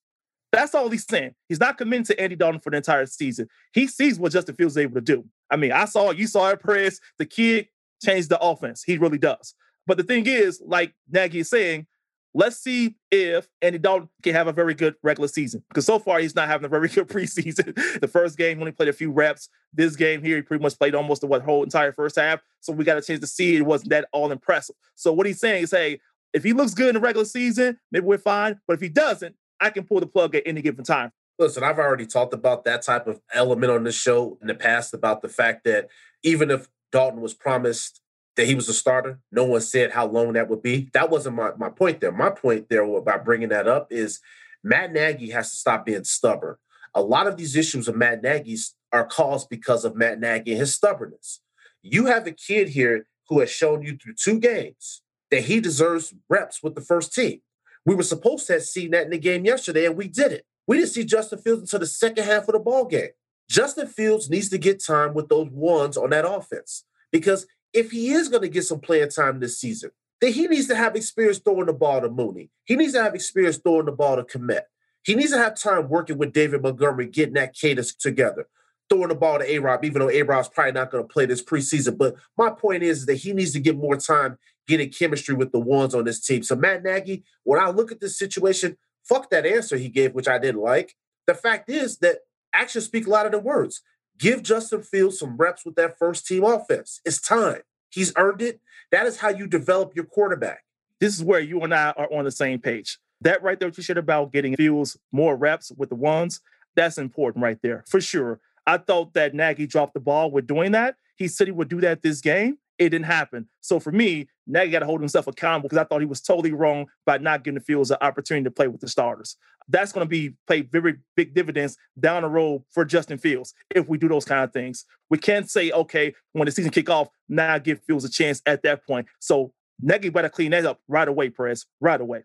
[0.51, 1.35] That's all he's saying.
[1.49, 3.49] He's not committing to Andy Dalton for the entire season.
[3.73, 5.25] He sees what Justin Fields is able to do.
[5.51, 7.01] I mean, I saw you saw it, press.
[7.19, 7.69] The kid
[8.05, 8.83] changed the offense.
[8.83, 9.55] He really does.
[9.87, 11.87] But the thing is, like Nagy is saying,
[12.35, 15.63] let's see if Andy Dalton can have a very good regular season.
[15.69, 18.01] Because so far, he's not having a very good preseason.
[18.01, 19.49] the first game, only played a few reps.
[19.73, 22.41] This game here, he pretty much played almost the what, whole entire first half.
[22.61, 24.77] So we got a chance to see it wasn't that all impressive.
[24.95, 26.01] So what he's saying is, hey,
[26.33, 28.61] If he looks good in the regular season, maybe we're fine.
[28.67, 31.13] But if he doesn't, I can pull the plug at any given time.
[31.39, 34.95] Listen, I've already talked about that type of element on this show in the past
[34.95, 35.89] about the fact that
[36.23, 38.01] even if Dalton was promised
[38.37, 40.91] that he was a starter, no one said how long that would be.
[40.93, 42.13] That wasn't my, my point there.
[42.13, 44.21] My point there about bringing that up is
[44.63, 46.57] Matt Nagy has to stop being stubborn.
[46.95, 50.61] A lot of these issues of Matt Nagy's are caused because of Matt Nagy and
[50.61, 51.41] his stubbornness.
[51.83, 56.15] You have a kid here who has shown you through two games that he deserves
[56.29, 57.41] reps with the first team.
[57.85, 60.45] We were supposed to have seen that in the game yesterday, and we didn't.
[60.67, 63.11] We didn't see Justin Fields until the second half of the ball game.
[63.49, 68.13] Justin Fields needs to get time with those ones on that offense because if he
[68.13, 69.91] is going to get some playing time this season,
[70.21, 72.51] then he needs to have experience throwing the ball to Mooney.
[72.65, 74.63] He needs to have experience throwing the ball to Kmet.
[75.03, 78.47] He needs to have time working with David Montgomery, getting that cadence together,
[78.89, 81.27] throwing the ball to A Rob, even though A Rob's probably not going to play
[81.27, 81.99] this preseason.
[81.99, 85.61] But my point is that he needs to get more time getting chemistry with the
[85.61, 86.43] ones on this team.
[86.43, 88.79] So, Matt Nagy, when I look at this situation,
[89.09, 90.95] fuck that answer he gave, which I didn't like.
[91.27, 92.19] The fact is that
[92.53, 93.83] actions speak louder than words.
[94.19, 97.01] Give Justin Fields some reps with that first team offense.
[97.05, 97.63] It's time.
[97.91, 98.61] He's earned it.
[98.93, 100.65] That is how you develop your quarterback.
[101.01, 102.99] This is where you and I are on the same page.
[103.21, 106.41] That right there, what you said about getting Fields more reps with the ones,
[106.77, 108.41] that's important right there for sure.
[108.67, 110.97] I thought that Nagy dropped the ball with doing that.
[111.17, 112.59] He said he would do that this game.
[112.79, 113.49] It didn't happen.
[113.61, 116.53] So for me, Nagy got to hold himself accountable because I thought he was totally
[116.53, 119.37] wrong by not giving the Fields an opportunity to play with the starters.
[119.69, 123.89] That's going to be pay very big dividends down the road for Justin Fields if
[123.89, 124.85] we do those kind of things.
[125.09, 128.63] We can't say, okay, when the season kick off, now give Fields a chance at
[128.65, 129.07] that point.
[129.21, 132.25] So Nagy better clean that up right away, Press, right away.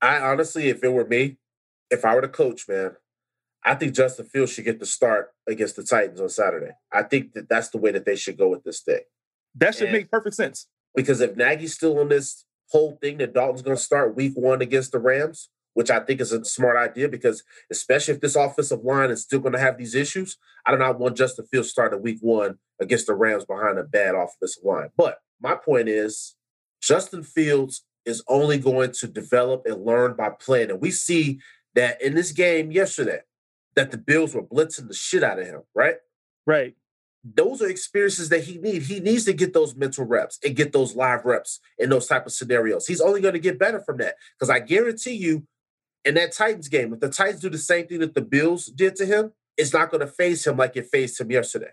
[0.00, 1.36] I honestly, if it were me,
[1.90, 2.92] if I were the coach, man,
[3.64, 6.72] I think Justin Fields should get the start against the Titans on Saturday.
[6.90, 9.00] I think that that's the way that they should go with this thing.
[9.54, 10.66] That should and make perfect sense.
[10.94, 14.62] Because if Nagy's still on this whole thing that Dalton's going to start week one
[14.62, 18.84] against the Rams, which I think is a smart idea because especially if this offensive
[18.84, 20.36] line is still going to have these issues,
[20.66, 24.14] I do not want Justin Fields starting week one against the Rams behind a bad
[24.14, 24.90] offensive line.
[24.96, 26.34] But my point is
[26.82, 30.70] Justin Fields is only going to develop and learn by playing.
[30.70, 31.38] And we see
[31.74, 33.20] that in this game yesterday,
[33.76, 35.96] that the Bills were blitzing the shit out of him, right?
[36.46, 36.74] Right
[37.22, 38.88] those are experiences that he needs.
[38.88, 42.26] He needs to get those mental reps and get those live reps in those type
[42.26, 42.86] of scenarios.
[42.86, 45.46] He's only going to get better from that because I guarantee you,
[46.04, 48.96] in that Titans game, if the Titans do the same thing that the Bills did
[48.96, 51.72] to him, it's not going to phase him like it phased him yesterday.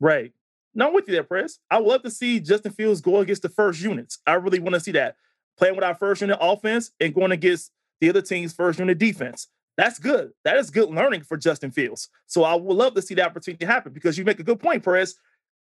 [0.00, 0.32] Right.
[0.74, 1.58] Now I'm with you there, Press.
[1.70, 4.18] I would love to see Justin Fields go against the first units.
[4.26, 5.16] I really want to see that
[5.58, 7.70] playing with our first unit offense and going against
[8.00, 9.48] the other team's first unit defense.
[9.76, 10.30] That's good.
[10.44, 12.08] That is good learning for Justin Fields.
[12.26, 14.82] So I would love to see that opportunity happen because you make a good point,
[14.82, 15.16] Perez.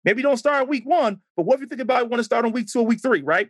[0.05, 2.51] Maybe don't start week one, but what if you think about want to start on
[2.51, 3.49] week two or week three, right?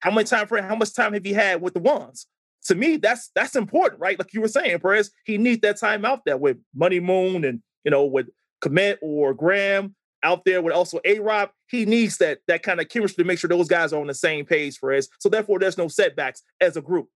[0.00, 2.26] How much time for how much time have you had with the ones?
[2.66, 4.18] To me, that's that's important, right?
[4.18, 7.62] Like you were saying, Perez, he needs that time out there with Money Moon and
[7.84, 8.28] you know with
[8.62, 11.50] Kmet or Graham out there with also A Rob.
[11.68, 14.14] He needs that that kind of chemistry to make sure those guys are on the
[14.14, 15.08] same page, Perez.
[15.18, 17.08] So therefore, there's no setbacks as a group.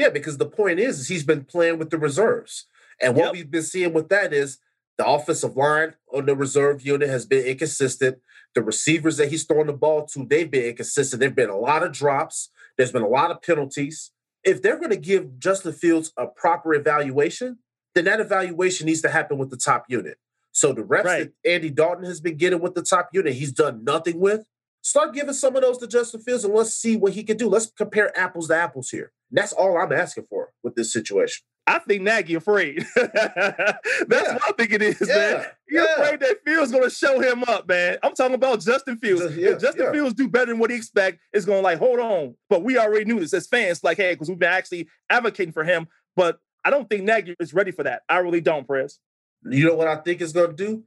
[0.00, 2.64] Yeah, because the point is, is he's been playing with the reserves.
[3.02, 3.32] And what yep.
[3.34, 4.56] we've been seeing with that is
[4.96, 8.16] the offensive line on the reserve unit has been inconsistent.
[8.54, 11.20] The receivers that he's throwing the ball to, they've been inconsistent.
[11.20, 12.48] There've been a lot of drops.
[12.78, 14.10] There's been a lot of penalties.
[14.42, 17.58] If they're going to give Justin Fields a proper evaluation,
[17.94, 20.16] then that evaluation needs to happen with the top unit.
[20.52, 21.30] So the reps right.
[21.44, 24.46] that Andy Dalton has been getting with the top unit, he's done nothing with.
[24.82, 27.48] Start giving some of those to Justin Fields and let's see what he can do.
[27.48, 29.12] Let's compare apples to apples here.
[29.30, 31.44] That's all I'm asking for with this situation.
[31.66, 32.84] I think Nagy afraid.
[32.96, 34.06] That's yeah.
[34.08, 35.14] what I think it is, yeah.
[35.14, 35.46] man.
[35.68, 36.02] He's yeah.
[36.02, 37.98] afraid that Fields gonna show him up, man.
[38.02, 39.36] I'm talking about Justin Fields.
[39.36, 39.50] Yeah.
[39.50, 42.34] If Justin Fields do better than what he expect, it's gonna like, hold on.
[42.48, 45.62] But we already knew this as fans, like, hey, because we've been actually advocating for
[45.62, 45.86] him.
[46.16, 48.02] But I don't think Nagy is ready for that.
[48.08, 48.98] I really don't, Press.
[49.44, 50.82] You know what I think is gonna do?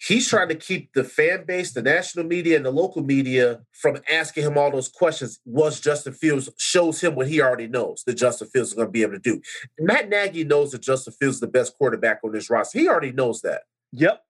[0.00, 3.98] He's trying to keep the fan base, the national media, and the local media from
[4.10, 5.40] asking him all those questions.
[5.44, 8.92] Was Justin Fields shows him what he already knows that Justin Fields is going to
[8.92, 9.40] be able to do.
[9.78, 12.78] Matt Nagy knows that Justin Fields is the best quarterback on this roster.
[12.78, 13.62] He already knows that.
[13.92, 14.22] Yep.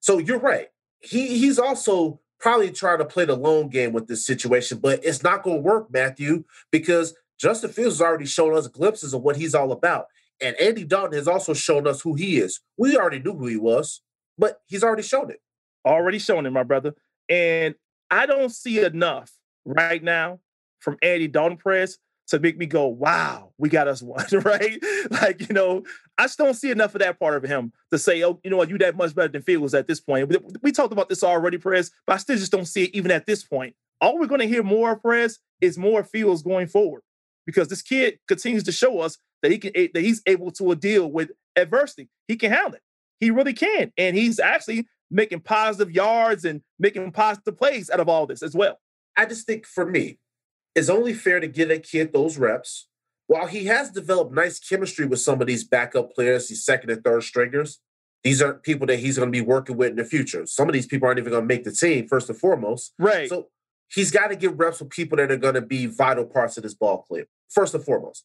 [0.00, 0.68] So you're right.
[1.00, 5.22] He he's also probably trying to play the long game with this situation, but it's
[5.22, 9.36] not going to work, Matthew, because Justin Fields has already shown us glimpses of what
[9.36, 10.06] he's all about.
[10.40, 12.60] And Andy Dalton has also shown us who he is.
[12.76, 14.02] We already knew who he was
[14.38, 15.40] but he's already shown it.
[15.84, 16.94] Already shown it, my brother.
[17.28, 17.74] And
[18.10, 19.32] I don't see enough
[19.64, 20.40] right now
[20.80, 24.82] from Andy Dalton Press to make me go, wow, we got us one, right?
[25.10, 25.84] Like, you know,
[26.18, 28.56] I just don't see enough of that part of him to say, oh, you know
[28.56, 30.34] what, you that much better than Fields at this point.
[30.62, 33.26] We, talked about this already, Press, but I still just don't see it even at
[33.26, 33.74] this point.
[34.00, 37.02] All we're going to hear more, Press, is more Fields going forward.
[37.46, 40.74] because this kid continues to show us that he can eh, that he's able to
[40.74, 42.08] deal with adversity.
[42.28, 42.82] He can handle it.
[43.20, 48.08] He really can, and he's actually making positive yards and making positive plays out of
[48.08, 48.78] all this as well.
[49.16, 50.18] I just think for me,
[50.74, 52.88] it's only fair to give a kid those reps.
[53.28, 57.02] While he has developed nice chemistry with some of these backup players, these second and
[57.02, 57.80] third stringers,
[58.22, 60.46] these aren't people that he's going to be working with in the future.
[60.46, 62.92] Some of these people aren't even going to make the team, first and foremost.
[62.98, 63.28] Right.
[63.28, 63.48] So
[63.88, 66.62] he's got to get reps with people that are going to be vital parts of
[66.62, 68.24] this ball club, first and foremost.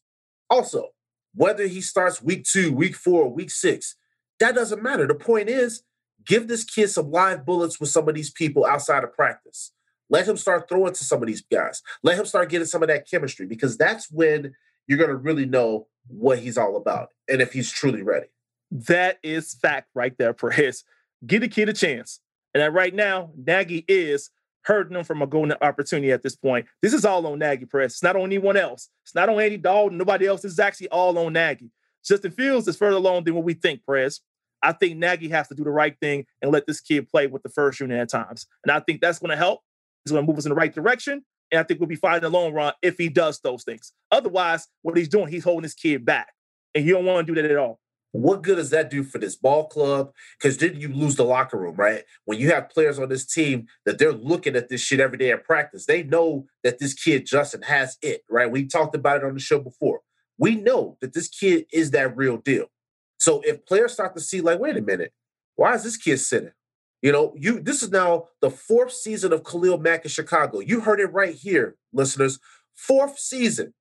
[0.50, 0.88] Also,
[1.34, 3.96] whether he starts week two, week four, week six,
[4.42, 5.06] that doesn't matter.
[5.06, 5.84] The point is,
[6.26, 9.72] give this kid some live bullets with some of these people outside of practice.
[10.10, 11.80] Let him start throwing to some of these guys.
[12.02, 14.52] Let him start getting some of that chemistry because that's when
[14.88, 18.26] you're going to really know what he's all about and if he's truly ready.
[18.72, 20.82] That is fact right there, Perez.
[21.24, 22.18] Give the kid a chance.
[22.52, 24.30] And right now, Nagy is
[24.62, 26.66] hurting them from a golden opportunity at this point.
[26.82, 27.92] This is all on Nagy, Perez.
[27.92, 28.88] It's not on anyone else.
[29.04, 30.42] It's not on Andy Dalton, nobody else.
[30.42, 31.70] This is actually all on Nagy.
[32.04, 34.20] Justin Fields is further along than what we think, Perez.
[34.62, 37.42] I think Nagy has to do the right thing and let this kid play with
[37.42, 38.46] the first unit at times.
[38.64, 39.60] And I think that's going to help.
[40.04, 41.24] It's going to move us in the right direction.
[41.50, 43.92] And I think we'll be fine in the long run if he does those things.
[44.10, 46.32] Otherwise, what he's doing, he's holding his kid back.
[46.74, 47.78] And you don't want to do that at all.
[48.12, 50.12] What good does that do for this ball club?
[50.38, 52.04] Because then you lose the locker room, right?
[52.26, 55.30] When you have players on this team that they're looking at this shit every day
[55.30, 58.50] in practice, they know that this kid, Justin, has it, right?
[58.50, 60.00] We talked about it on the show before.
[60.38, 62.66] We know that this kid is that real deal.
[63.22, 65.12] So if players start to see, like, wait a minute,
[65.54, 66.50] why is this kid sitting?
[67.02, 70.58] You know, you this is now the fourth season of Khalil Mack in Chicago.
[70.58, 72.40] You heard it right here, listeners.
[72.74, 73.74] Fourth season.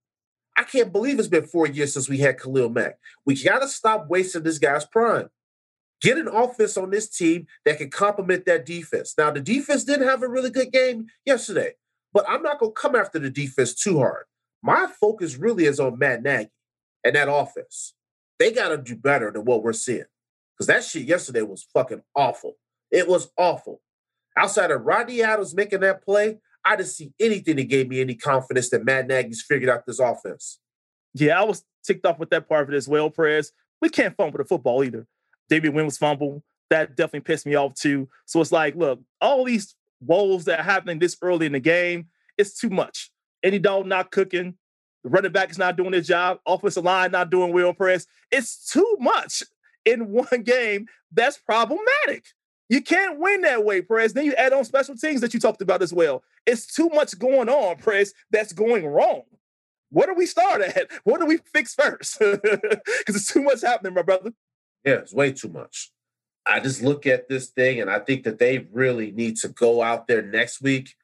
[0.56, 3.00] I can't believe it's been four years since we had Khalil Mack.
[3.26, 5.30] We got to stop wasting this guy's prime.
[6.04, 9.16] Get an offense on this team that can complement that defense.
[9.18, 11.74] Now, the defense didn't have a really good game yesterday,
[12.14, 14.26] but I'm not to come after the defense too hard.
[14.62, 16.52] My focus really is on Matt Nagy
[17.04, 17.96] and that offense.
[18.42, 20.06] They got to do better than what we're seeing.
[20.58, 22.56] Because that shit yesterday was fucking awful.
[22.90, 23.82] It was awful.
[24.36, 28.16] Outside of Rodney Adams making that play, I didn't see anything that gave me any
[28.16, 30.58] confidence that Matt Nagy's figured out this offense.
[31.14, 33.52] Yeah, I was ticked off with that part of it as well, Perez.
[33.80, 35.06] We can't fumble the football either.
[35.48, 36.44] David Wynn was fumble.
[36.72, 38.10] That definitely pissed me off too.
[38.26, 42.08] So it's like, look, all these woes that are happening this early in the game,
[42.40, 43.12] it's too much.
[43.44, 44.56] Any dog not cooking.
[45.04, 46.40] Running back is not doing his job.
[46.46, 48.06] Offensive line not doing well press.
[48.32, 49.44] It's too much
[49.86, 50.88] in one game.
[51.12, 52.26] That's problematic.
[52.70, 54.14] You can't win that way, Press.
[54.14, 56.24] Then you add on special teams that you talked about as well.
[56.46, 59.24] It's too much going on, Press, that's going wrong.
[59.90, 60.90] What do we start at?
[61.04, 62.18] What do we fix first?
[62.22, 64.32] Because it's too much happening, my brother.
[64.86, 65.92] Yeah, it's way too much.
[66.46, 69.84] I just look at this thing and I think that they really need to go
[69.84, 70.96] out there next week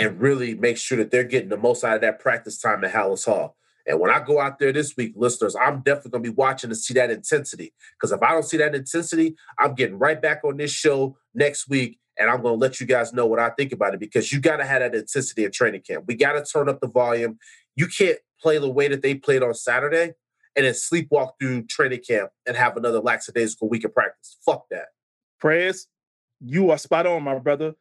[0.00, 2.92] and really make sure that they're getting the most out of that practice time at
[2.92, 3.54] Halas Hall.
[3.86, 6.70] And when I go out there this week, listeners, I'm definitely going to be watching
[6.70, 7.74] to see that intensity.
[7.92, 11.68] Because if I don't see that intensity, I'm getting right back on this show next
[11.68, 14.32] week and I'm going to let you guys know what I think about it because
[14.32, 16.04] you got to have that intensity in training camp.
[16.06, 17.38] We got to turn up the volume.
[17.76, 20.14] You can't play the way that they played on Saturday
[20.56, 24.38] and then sleepwalk through training camp and have another lackadaisical week of practice.
[24.46, 24.86] Fuck that.
[25.38, 25.88] Prayers,
[26.40, 27.74] you are spot on, my brother.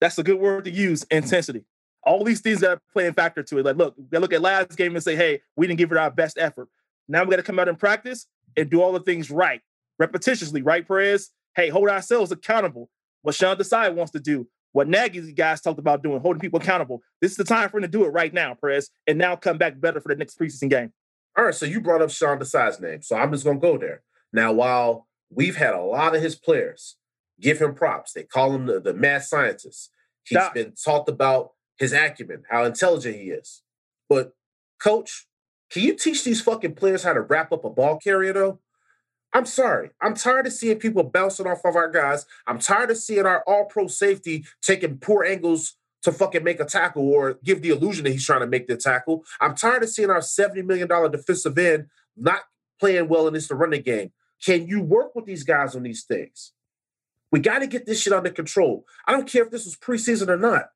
[0.00, 1.64] That's a good word to use intensity.
[2.04, 3.64] All these things that are playing factor to it.
[3.64, 6.10] Like, look, we look at last game and say, hey, we didn't give it our
[6.10, 6.68] best effort.
[7.08, 8.26] Now we got to come out in practice
[8.56, 9.60] and do all the things right,
[10.00, 11.30] repetitiously, right, Perez?
[11.54, 12.90] Hey, hold ourselves accountable.
[13.22, 17.02] What Sean Desai wants to do, what Nagy's guys talked about doing, holding people accountable.
[17.20, 19.58] This is the time for him to do it right now, Perez, and now come
[19.58, 20.92] back better for the next preseason game.
[21.36, 23.76] All right, so you brought up Sean Desai's name, so I'm just going to go
[23.78, 24.02] there.
[24.32, 26.96] Now, while we've had a lot of his players
[27.40, 29.90] give him props, they call him the, the mad scientist.
[30.24, 30.54] He's Doc.
[30.54, 33.62] been talked about his acumen, how intelligent he is.
[34.08, 34.34] But,
[34.80, 35.26] coach,
[35.70, 38.60] can you teach these fucking players how to wrap up a ball carrier, though?
[39.32, 39.90] I'm sorry.
[40.00, 42.24] I'm tired of seeing people bouncing off of our guys.
[42.46, 46.64] I'm tired of seeing our all pro safety taking poor angles to fucking make a
[46.64, 49.24] tackle or give the illusion that he's trying to make the tackle.
[49.40, 51.86] I'm tired of seeing our $70 million defensive end
[52.16, 52.42] not
[52.80, 54.12] playing well in this running game.
[54.44, 56.52] Can you work with these guys on these things?
[57.30, 58.84] We got to get this shit under control.
[59.06, 60.70] I don't care if this was preseason or not.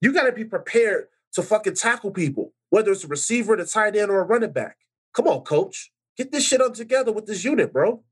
[0.00, 3.96] You got to be prepared to fucking tackle people, whether it's a receiver, the tight
[3.96, 4.78] end, or a running back.
[5.14, 5.92] Come on, coach.
[6.16, 8.02] Get this shit up together with this unit, bro.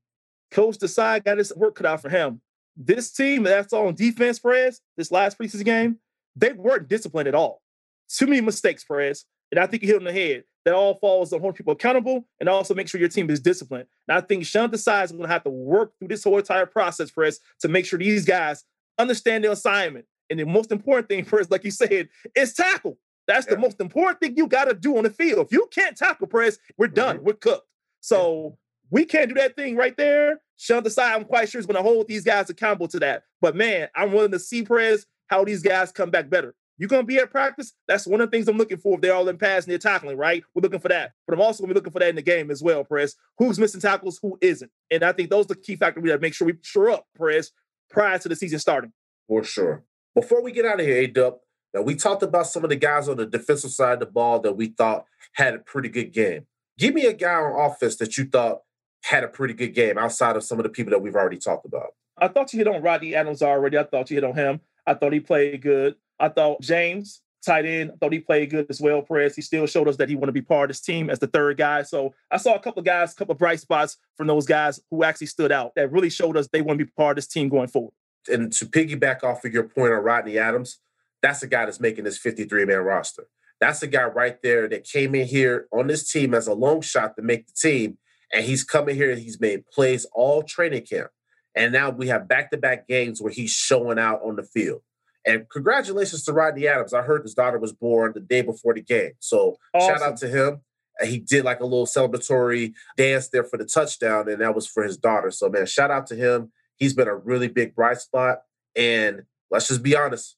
[0.51, 2.41] Coach Desai got his work cut out for him.
[2.75, 5.97] This team that's all on defense, Perez, this last preseason game,
[6.35, 7.61] they weren't disciplined at all.
[8.09, 9.25] Too many mistakes, Perez.
[9.51, 10.43] And I think you hit on the head.
[10.63, 13.87] That all falls on holding people accountable and also make sure your team is disciplined.
[14.07, 16.67] And I think Sean Desai is going to have to work through this whole entire
[16.67, 18.63] process, Perez, to make sure these guys
[18.99, 22.99] understand their assignment, and the most important thing first, like you said, is tackle.
[23.27, 25.47] That's the most important thing you got to do on the field.
[25.47, 27.17] If you can't tackle press, we're done.
[27.17, 27.23] Mhm.
[27.23, 27.67] We're cooked.
[28.01, 28.57] So
[28.91, 30.41] we can't do that thing right there.
[30.57, 33.23] Sean Desai, I'm quite sure is going to hold these guys accountable to that.
[33.41, 36.53] But man, I'm willing to see press how these guys come back better.
[36.81, 37.73] You're going to be at practice.
[37.87, 38.95] That's one of the things I'm looking for.
[38.95, 40.43] If they're all in pass and they're tackling, right?
[40.55, 41.11] We're looking for that.
[41.27, 43.13] But I'm also going to be looking for that in the game as well, Press.
[43.37, 44.17] Who's missing tackles?
[44.23, 44.71] Who isn't?
[44.89, 46.89] And I think those are the key factors we got to make sure we sure
[46.89, 47.51] up, Press,
[47.91, 48.91] prior to the season starting.
[49.27, 49.83] For sure.
[50.15, 51.35] Before we get out of here, A Dub,
[51.71, 54.39] now we talked about some of the guys on the defensive side of the ball
[54.39, 56.47] that we thought had a pretty good game.
[56.79, 58.61] Give me a guy on offense that you thought
[59.03, 61.67] had a pretty good game outside of some of the people that we've already talked
[61.67, 61.93] about.
[62.17, 63.77] I thought you hit on Rodney Adams already.
[63.77, 64.61] I thought you hit on him.
[64.87, 65.95] I thought he played good.
[66.21, 69.01] I thought James, tight end, thought he played good as well.
[69.01, 71.19] Perez, he still showed us that he want to be part of this team as
[71.19, 71.81] the third guy.
[71.81, 74.79] So I saw a couple of guys, a couple of bright spots from those guys
[74.91, 77.27] who actually stood out that really showed us they want to be part of this
[77.27, 77.93] team going forward.
[78.31, 80.79] And to piggyback off of your point on Rodney Adams,
[81.23, 83.27] that's the guy that's making this 53 man roster.
[83.59, 86.81] That's the guy right there that came in here on this team as a long
[86.81, 87.97] shot to make the team.
[88.33, 91.11] And he's coming here and he's made plays all training camp.
[91.55, 94.81] And now we have back to back games where he's showing out on the field.
[95.25, 96.93] And congratulations to Rodney Adams.
[96.93, 99.11] I heard his daughter was born the day before the game.
[99.19, 100.61] So shout out to him.
[101.03, 104.83] He did like a little celebratory dance there for the touchdown, and that was for
[104.83, 105.31] his daughter.
[105.31, 106.51] So, man, shout out to him.
[106.75, 108.41] He's been a really big bright spot.
[108.75, 110.37] And let's just be honest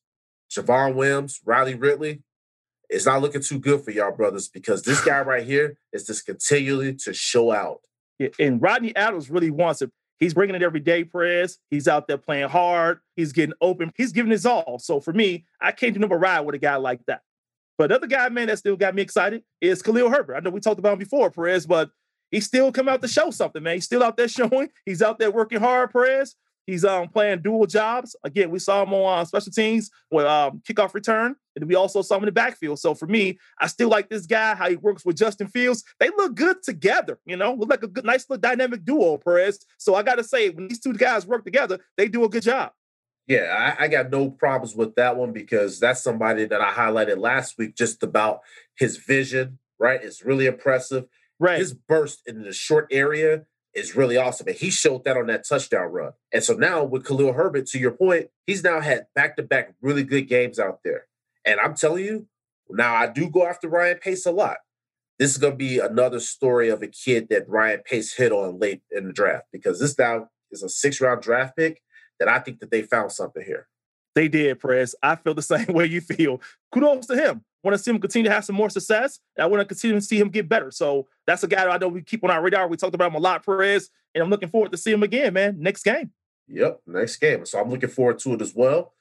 [0.52, 2.22] Javon Williams, Riley Ridley,
[2.90, 6.26] it's not looking too good for y'all brothers because this guy right here is just
[6.26, 7.82] continually to show out.
[8.20, 9.92] Yeah, and Rodney Adams really wants it.
[10.20, 11.58] He's bringing it every day, Perez.
[11.70, 13.00] He's out there playing hard.
[13.16, 13.92] He's getting open.
[13.96, 14.80] He's giving his all.
[14.80, 17.22] So for me, I can't do never ride with a guy like that.
[17.78, 20.36] But another guy, man, that still got me excited is Khalil Herbert.
[20.36, 21.90] I know we talked about him before, Perez, but
[22.30, 23.76] he's still come out to show something, man.
[23.76, 24.70] He's still out there showing.
[24.86, 26.36] He's out there working hard, Perez.
[26.66, 28.16] He's um playing dual jobs.
[28.24, 32.02] Again, we saw him on uh, special teams with um, kickoff return, and we also
[32.02, 32.80] saw him in the backfield.
[32.80, 34.56] So for me, I still like this guy.
[34.56, 35.84] How he works with Justin Fields.
[36.00, 37.20] They look good together.
[37.26, 39.60] You know, look like a good, nice little dynamic duo, Perez.
[39.78, 42.44] So I got to say, when these two guys work together, they do a good
[42.44, 42.72] job.
[43.28, 47.20] Yeah, I, I got no problems with that one because that's somebody that I highlighted
[47.20, 48.42] last week just about
[48.76, 50.02] his vision, right?
[50.04, 51.06] It's really impressive.
[51.40, 51.58] Right.
[51.58, 54.48] His burst in the short area is really awesome.
[54.48, 56.14] And he showed that on that touchdown run.
[56.32, 59.74] And so now with Khalil Herbert, to your point, he's now had back to back
[59.82, 61.06] really good games out there.
[61.46, 62.28] And I'm telling you,
[62.70, 64.58] now I do go after Ryan Pace a lot.
[65.20, 68.60] This is going to be another story of a kid that Ryan Pace hit on
[68.60, 71.82] late in the draft because this now is a six round draft pick
[72.20, 73.68] that I think that they found something here.
[74.16, 74.96] They did, Press.
[75.02, 76.42] I feel the same way you feel.
[76.72, 77.44] Kudos to him.
[77.64, 79.20] Want to see him continue to have some more success.
[79.40, 80.70] I want to continue to see him get better.
[80.70, 82.68] So that's a guy that I know we keep on our radar.
[82.68, 85.34] We talked about him a lot, Perez, and I'm looking forward to see him again,
[85.34, 85.56] man.
[85.60, 86.12] Next game.
[86.48, 87.46] Yep, next game.
[87.46, 88.94] So I'm looking forward to it as well.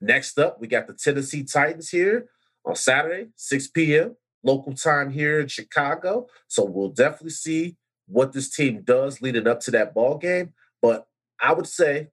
[0.00, 2.28] Next up, we got the Tennessee Titans here
[2.64, 4.16] on Saturday, 6 p.m.
[4.42, 6.26] local time here in Chicago.
[6.48, 10.54] So we'll definitely see what this team does leading up to that ball game.
[10.82, 11.06] But
[11.40, 12.08] I would say,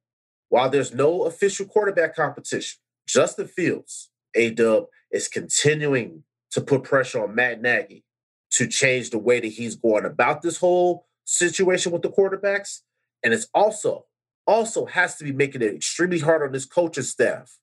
[0.50, 4.86] while there's no official quarterback competition, Justin Fields, A Dub,
[5.16, 8.04] is continuing to put pressure on Matt Nagy
[8.52, 12.82] to change the way that he's going about this whole situation with the quarterbacks.
[13.24, 14.06] And it's also
[14.48, 17.58] also has to be making it extremely hard on his coaching staff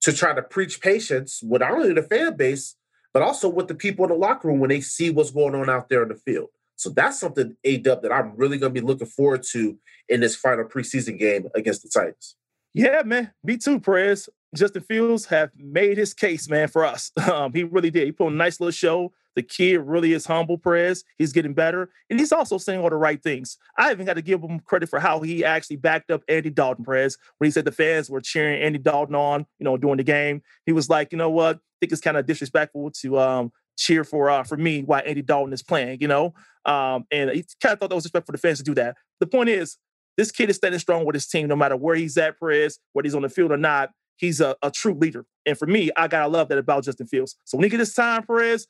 [0.00, 2.76] to try to preach patience with not only the fan base,
[3.12, 5.68] but also with the people in the locker room when they see what's going on
[5.68, 6.48] out there in the field.
[6.76, 9.78] So that's something A Dub that I'm really going to be looking forward to
[10.08, 12.36] in this final preseason game against the Titans.
[12.72, 13.32] Yeah, man.
[13.44, 14.28] Me too, Perez.
[14.54, 17.10] Justin Fields have made his case, man, for us.
[17.34, 18.04] Um, he really did.
[18.04, 19.12] He put on a nice little show.
[19.34, 21.02] The kid really is humble, Perez.
[21.18, 21.90] He's getting better.
[22.08, 23.56] And he's also saying all the right things.
[23.78, 26.84] I even got to give him credit for how he actually backed up Andy Dalton,
[26.84, 30.04] Perez, when he said the fans were cheering Andy Dalton on, you know, during the
[30.04, 30.42] game.
[30.66, 31.56] He was like, you know what?
[31.56, 35.22] I think it's kind of disrespectful to um, cheer for uh, for me while Andy
[35.22, 36.34] Dalton is playing, you know?
[36.64, 38.96] Um, and he kind of thought that was respect for the fans to do that.
[39.18, 39.78] The point is,
[40.16, 43.06] this kid is standing strong with his team, no matter where he's at, Perez, whether
[43.06, 43.90] he's on the field or not.
[44.16, 45.26] He's a, a true leader.
[45.46, 47.36] And for me, I gotta love that about Justin Fields.
[47.44, 48.66] So when he gets his time, Perez,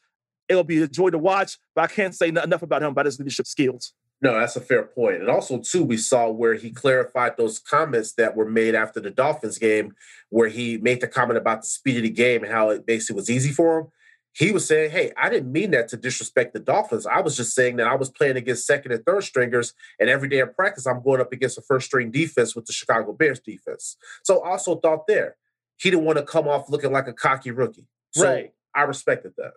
[0.48, 1.58] it'll be a joy to watch.
[1.74, 3.92] But I can't say enough about him about his leadership skills.
[4.20, 5.20] No, that's a fair point.
[5.20, 9.10] And also, too, we saw where he clarified those comments that were made after the
[9.10, 9.94] Dolphins game,
[10.30, 13.16] where he made the comment about the speed of the game and how it basically
[13.16, 13.86] was easy for him.
[14.34, 17.06] He was saying, Hey, I didn't mean that to disrespect the Dolphins.
[17.06, 20.28] I was just saying that I was playing against second and third stringers, and every
[20.28, 23.40] day in practice, I'm going up against a first string defense with the Chicago Bears
[23.40, 23.96] defense.
[24.24, 25.36] So also thought there,
[25.78, 27.86] he didn't want to come off looking like a cocky rookie.
[28.10, 28.52] So Right.
[28.74, 29.52] I respected that.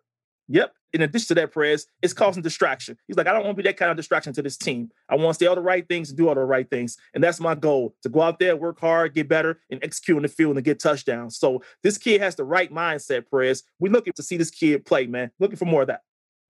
[0.50, 0.74] Yep.
[0.94, 2.98] In addition to that, Perez, it's causing distraction.
[3.08, 4.90] He's like, I don't want to be that kind of distraction to this team.
[5.10, 6.98] I want to say all the right things and do all the right things.
[7.14, 10.24] And that's my goal to go out there, work hard, get better, and execute in
[10.24, 11.38] the field and get touchdowns.
[11.38, 13.64] So this kid has the right mindset, Perez.
[13.80, 15.32] We're looking to see this kid play, man.
[15.40, 16.02] Looking for more of that.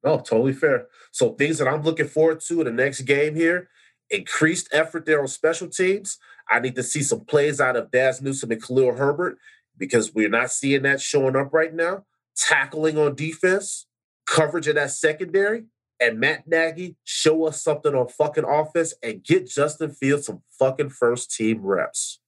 [0.04, 0.86] No, totally fair.
[1.12, 3.70] So things that I'm looking forward to in the next game here,
[4.10, 6.20] increased effort there on special teams.
[6.50, 9.38] I need to see some plays out of Dazz Newsome and Khalil Herbert
[9.78, 12.06] because we're not seeing that showing up right now.
[12.38, 13.87] Tackling on defense,
[14.28, 15.64] coverage of that secondary,
[16.00, 20.90] and Matt Nagy show us something on fucking offense and get Justin Fields some fucking
[20.90, 22.20] first team reps.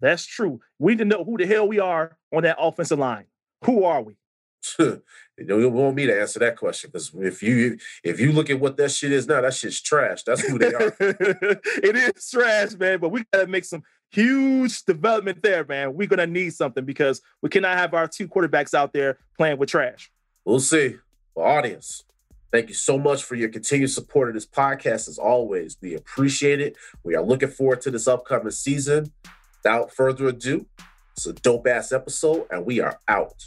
[0.00, 0.60] That's true.
[0.78, 3.26] We need to know who the hell we are on that offensive line.
[3.64, 4.14] Who are we?
[4.78, 5.02] you
[5.46, 8.76] don't want me to answer that question because if you if you look at what
[8.76, 10.22] that shit is now, that shit's trash.
[10.24, 10.96] That's who they are.
[11.00, 12.98] it is trash, man.
[13.00, 15.94] But we gotta make some huge development there, man.
[15.94, 19.70] We're gonna need something because we cannot have our two quarterbacks out there playing with
[19.70, 20.10] trash.
[20.44, 20.96] We'll see.
[21.40, 22.04] Audience,
[22.52, 25.08] thank you so much for your continued support of this podcast.
[25.08, 26.76] As always, we appreciate it.
[27.02, 29.12] We are looking forward to this upcoming season.
[29.62, 30.66] Without further ado,
[31.12, 33.46] it's a dope ass episode, and we are out.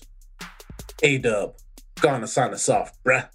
[1.04, 1.56] A Dub,
[2.02, 3.30] gonna sign us off, bruh.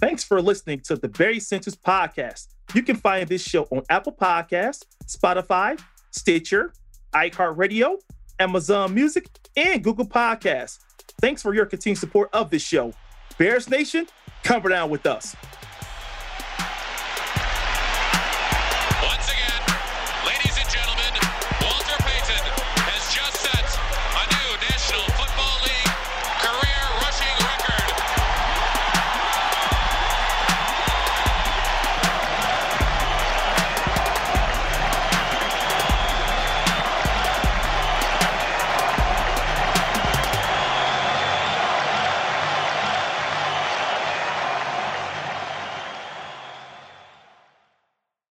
[0.00, 2.48] Thanks for listening to the Barry Centers podcast.
[2.74, 5.80] You can find this show on Apple Podcasts, Spotify,
[6.10, 6.72] Stitcher,
[7.12, 7.96] iHeartRadio,
[8.38, 10.78] Amazon Music, and Google Podcasts.
[11.20, 12.92] Thanks for your continued support of this show.
[13.40, 14.06] Bears Nation,
[14.42, 15.34] come down with us.